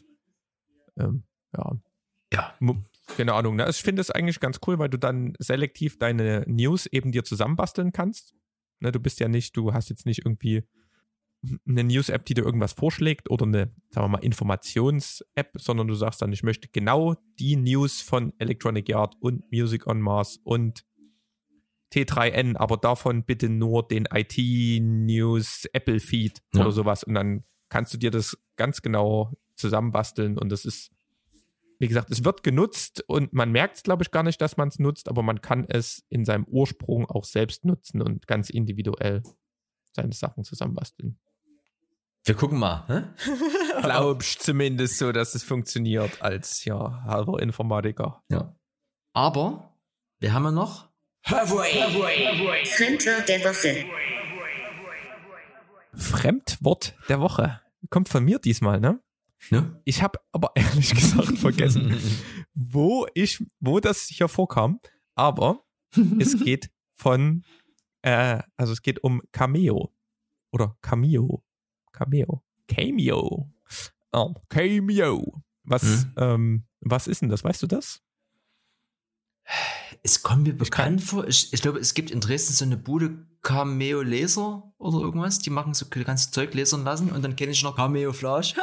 [0.98, 1.24] Ähm,
[1.54, 1.78] ja.
[2.32, 2.54] Ja.
[3.18, 3.56] Keine Ahnung.
[3.56, 3.68] Ne?
[3.70, 7.92] Ich finde es eigentlich ganz cool, weil du dann selektiv deine News eben dir zusammenbasteln
[7.92, 8.34] kannst.
[8.80, 10.64] Ne, du bist ja nicht, du hast jetzt nicht irgendwie
[11.68, 16.22] eine News-App, die dir irgendwas vorschlägt oder eine, sagen wir mal, Informations-App, sondern du sagst
[16.22, 20.86] dann, ich möchte genau die News von Electronic Yard und Music on Mars und
[21.94, 26.62] T3N, aber davon bitte nur den IT-News Apple-Feed ja.
[26.62, 27.04] oder sowas.
[27.04, 30.92] Und dann kannst du dir das ganz genau zusammenbasteln und das ist
[31.80, 34.68] wie gesagt, es wird genutzt und man merkt es, glaube ich, gar nicht, dass man
[34.68, 39.24] es nutzt, aber man kann es in seinem Ursprung auch selbst nutzen und ganz individuell
[39.94, 41.18] seine Sachen zusammenbasteln.
[42.26, 42.84] Wir gucken mal.
[42.88, 43.04] Hä?
[43.82, 48.22] Glaubst zumindest so, dass es funktioniert als ja halber Informatiker.
[48.30, 48.54] Ja.
[49.14, 49.74] Aber
[50.20, 50.90] wir haben ja noch
[51.24, 53.86] Fremdwort der Woche.
[55.94, 57.62] Fremdwort der Woche.
[57.90, 59.02] Kommt von mir diesmal, ne?
[59.50, 59.82] Ne?
[59.86, 61.98] Ich habe aber ehrlich gesagt vergessen,
[62.54, 64.80] wo ich, wo das hier vorkam.
[65.16, 65.64] Aber
[66.20, 67.44] es geht von,
[68.02, 69.94] äh, also es geht um Cameo
[70.52, 71.44] oder Cameo,
[71.92, 73.52] Cameo, Cameo,
[74.12, 75.44] oh, Cameo.
[75.64, 76.14] Was, hm?
[76.18, 77.44] ähm, was ist denn das?
[77.44, 78.02] Weißt du das?
[80.04, 81.28] Es kommt mir bekannt vor.
[81.28, 85.40] Ich, ich, glaube, es gibt in Dresden so eine Bude Cameo Laser oder irgendwas.
[85.40, 88.56] Die machen so ganze Zeug lasern lassen und dann kenne ich noch Cameo Flash.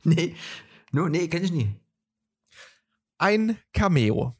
[0.04, 0.34] nee,
[0.92, 1.74] no, nee, kenne ich nie.
[3.18, 4.36] Ein Cameo,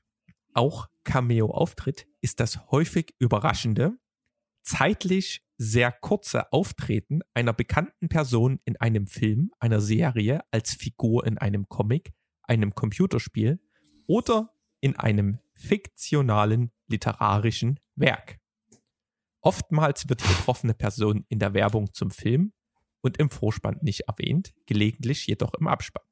[0.54, 3.98] auch Cameo-Auftritt, ist das häufig überraschende,
[4.62, 11.38] zeitlich sehr kurze Auftreten einer bekannten Person in einem Film, einer Serie, als Figur in
[11.38, 13.60] einem Comic, einem Computerspiel
[14.06, 18.38] oder in einem fiktionalen literarischen Werk.
[19.40, 22.52] Oftmals wird die betroffene Person in der Werbung zum Film
[23.00, 26.04] und im Vorspann nicht erwähnt, gelegentlich jedoch im Abspann.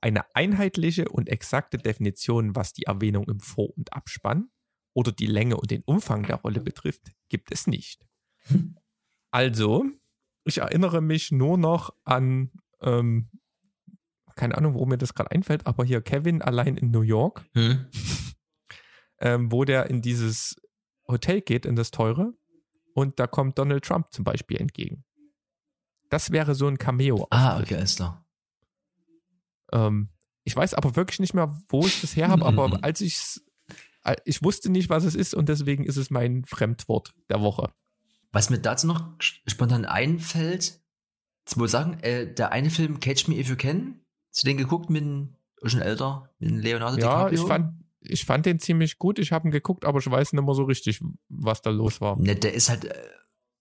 [0.00, 4.50] Eine einheitliche und exakte Definition, was die Erwähnung im Vor- und Abspann
[4.92, 8.06] oder die Länge und den Umfang der Rolle betrifft, gibt es nicht.
[9.30, 9.84] Also,
[10.44, 13.30] ich erinnere mich nur noch an ähm,
[14.36, 17.86] keine Ahnung, wo mir das gerade einfällt, aber hier Kevin allein in New York, hm.
[19.18, 20.56] ähm, wo der in dieses
[21.06, 22.34] Hotel geht, in das teure,
[22.94, 25.04] und da kommt Donald Trump zum Beispiel entgegen.
[26.14, 27.26] Das wäre so ein Cameo.
[27.30, 28.24] Ah, okay, ist da.
[29.72, 30.10] Ähm,
[30.44, 33.40] ich weiß aber wirklich nicht mehr, wo ich das her habe, aber als ich
[34.24, 37.72] ich wusste nicht, was es ist und deswegen ist es mein Fremdwort der Woche.
[38.30, 40.80] Was mir dazu noch spontan einfällt,
[41.46, 41.98] zwei Sachen.
[42.04, 43.98] Äh, der eine Film Catch Me If You Can,
[44.30, 45.02] hast du den geguckt mit
[45.64, 47.38] schon älter, mit Leonardo ja, DiCaprio?
[47.38, 49.18] Ja, ich fand, ich fand den ziemlich gut.
[49.18, 52.16] Ich habe ihn geguckt, aber ich weiß nicht mehr so richtig, was da los war.
[52.20, 52.94] Ne, der ist halt äh,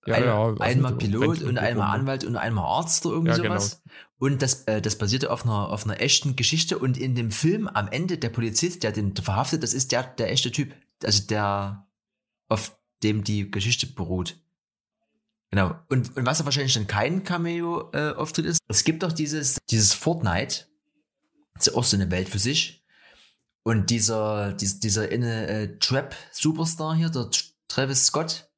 [0.05, 3.81] ja, ein, ja, einmal Pilot und einmal Anwalt und einmal Arzt oder irgendwie ja, sowas.
[3.83, 3.95] Genau.
[4.19, 6.77] Und das, äh, das basierte auf einer, auf einer echten Geschichte.
[6.77, 10.31] Und in dem Film am Ende der Polizist, der den verhaftet, das ist der, der
[10.31, 10.73] echte Typ.
[11.03, 11.87] Also der,
[12.47, 14.37] auf dem die Geschichte beruht.
[15.51, 15.75] Genau.
[15.89, 19.93] Und, und was ja wahrscheinlich dann kein Cameo-Auftritt äh, ist, es gibt doch dieses, dieses
[19.93, 20.65] Fortnite.
[21.53, 22.83] Das ist auch so eine Welt für sich.
[23.63, 27.29] Und dieser, dieser, dieser inne äh, Trap-Superstar hier, der
[27.67, 28.49] Travis Scott,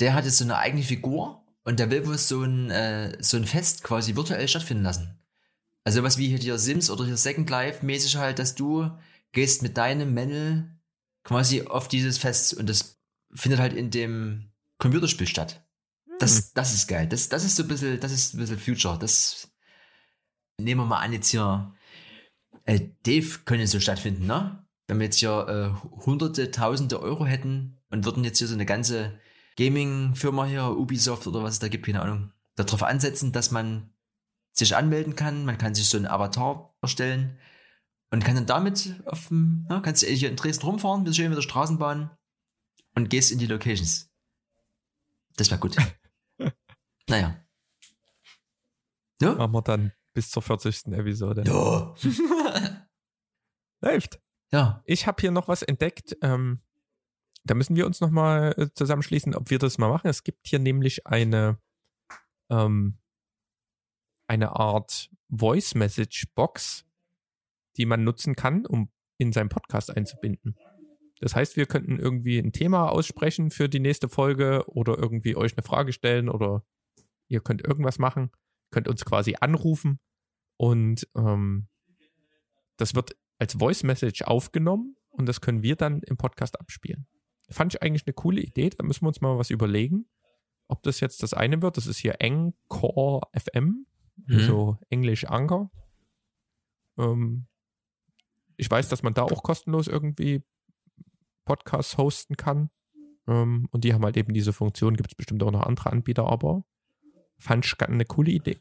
[0.00, 3.36] der hat jetzt so eine eigene Figur und der will wohl so ein, äh, so
[3.36, 5.18] ein Fest quasi virtuell stattfinden lassen.
[5.84, 8.90] Also was wie hier dir Sims oder hier Second Life mäßig halt, dass du
[9.32, 10.70] gehst mit deinem Männel
[11.24, 12.98] quasi auf dieses Fest und das
[13.32, 15.66] findet halt in dem Computerspiel statt.
[16.18, 16.50] Das, mhm.
[16.54, 17.08] das ist geil.
[17.08, 18.98] Das, das ist so ein bisschen, das ist ein bisschen Future.
[18.98, 19.48] Das
[20.58, 21.74] nehmen wir mal an, jetzt hier
[22.64, 24.64] äh, Dave könnte so stattfinden, ne?
[24.86, 28.66] Wenn wir jetzt hier äh, hunderte, tausende Euro hätten und würden jetzt hier so eine
[28.66, 29.18] ganze
[29.56, 33.92] Gaming-Firma hier, Ubisoft oder was es da gibt, keine Ahnung, darauf ansetzen, dass man
[34.52, 37.38] sich anmelden kann, man kann sich so einen Avatar erstellen
[38.10, 41.28] und kann dann damit auf dem, ja, kannst du hier in Dresden rumfahren, bist schön
[41.28, 42.10] mit der Straßenbahn
[42.94, 44.10] und gehst in die Locations.
[45.36, 45.76] Das wäre gut.
[47.08, 47.44] naja.
[49.20, 49.34] Ja?
[49.34, 50.86] Machen wir dann bis zur 40.
[50.92, 51.42] Episode.
[51.44, 51.94] Ja.
[53.80, 54.20] Läuft.
[54.52, 54.82] Ja.
[54.86, 56.16] Ich habe hier noch was entdeckt.
[56.22, 56.60] Ähm,
[57.44, 60.08] da müssen wir uns nochmal äh, zusammenschließen, ob wir das mal machen.
[60.08, 61.58] Es gibt hier nämlich eine,
[62.50, 62.98] ähm,
[64.26, 66.86] eine Art Voice Message Box,
[67.76, 70.56] die man nutzen kann, um in seinen Podcast einzubinden.
[71.20, 75.56] Das heißt, wir könnten irgendwie ein Thema aussprechen für die nächste Folge oder irgendwie euch
[75.56, 76.64] eine Frage stellen oder
[77.28, 78.30] ihr könnt irgendwas machen,
[78.70, 80.00] könnt uns quasi anrufen
[80.56, 81.68] und ähm,
[82.76, 87.06] das wird als Voice Message aufgenommen und das können wir dann im Podcast abspielen.
[87.50, 88.70] Fand ich eigentlich eine coole Idee.
[88.70, 90.06] Da müssen wir uns mal was überlegen,
[90.68, 91.76] ob das jetzt das eine wird.
[91.76, 93.86] Das ist hier Encore FM,
[94.26, 94.38] mhm.
[94.40, 95.70] so Englisch Anker.
[96.98, 97.46] Ähm,
[98.56, 100.42] ich weiß, dass man da auch kostenlos irgendwie
[101.44, 102.70] Podcasts hosten kann.
[103.26, 104.96] Ähm, und die haben halt eben diese Funktion.
[104.96, 106.64] Gibt es bestimmt auch noch andere Anbieter, aber
[107.38, 108.58] fand ich eine coole Idee.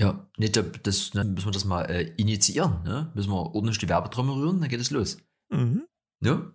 [0.00, 2.82] Ja, nee, das, dann müssen wir das mal äh, initiieren.
[2.82, 3.12] Ne?
[3.14, 5.18] Müssen wir ordentlich die Werbetrommel rühren, dann geht es los.
[5.50, 5.86] Mhm.
[6.20, 6.52] Ja?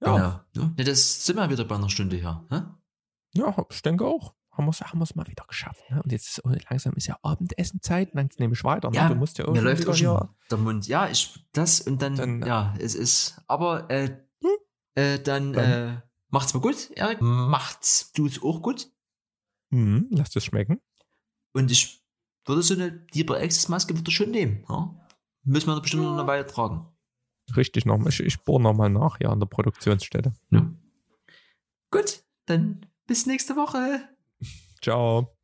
[0.00, 0.44] Ja.
[0.54, 0.70] Genau.
[0.76, 2.44] Ja, das sind wir wieder bei einer Stunde her.
[2.50, 2.74] Ne?
[3.34, 4.34] Ja, ich denke auch.
[4.52, 5.82] Haben wir haben es mal wieder geschafft.
[5.90, 6.02] Ne?
[6.02, 8.90] Und jetzt ist oh, langsam ist ja Abendessenzeit, dann nehme ich weiter.
[8.90, 8.96] Ne?
[8.96, 10.86] Ja, du musst ja mir läuft auch schon der Mund.
[10.88, 13.40] Ja, ich das und dann, dann ja, es ist.
[13.46, 14.08] Aber äh,
[14.42, 14.50] hm?
[14.94, 15.70] äh, dann, dann.
[15.70, 17.20] Äh, macht's mal gut, Erik.
[17.20, 18.90] Macht's du's auch gut.
[19.70, 20.80] Mhm, lass es schmecken.
[21.52, 22.04] Und ich
[22.44, 24.64] würde so eine Deeper Access Maske wieder schon nehmen.
[24.68, 24.94] Ja?
[25.44, 26.88] Müssen wir bestimmt noch eine Weile tragen
[27.56, 28.04] richtig noch.
[28.06, 30.32] Ich, ich bohre nochmal nach, ja, an der Produktionsstätte.
[30.50, 30.70] Ja.
[31.90, 34.08] Gut, dann bis nächste Woche.
[34.82, 35.36] Ciao.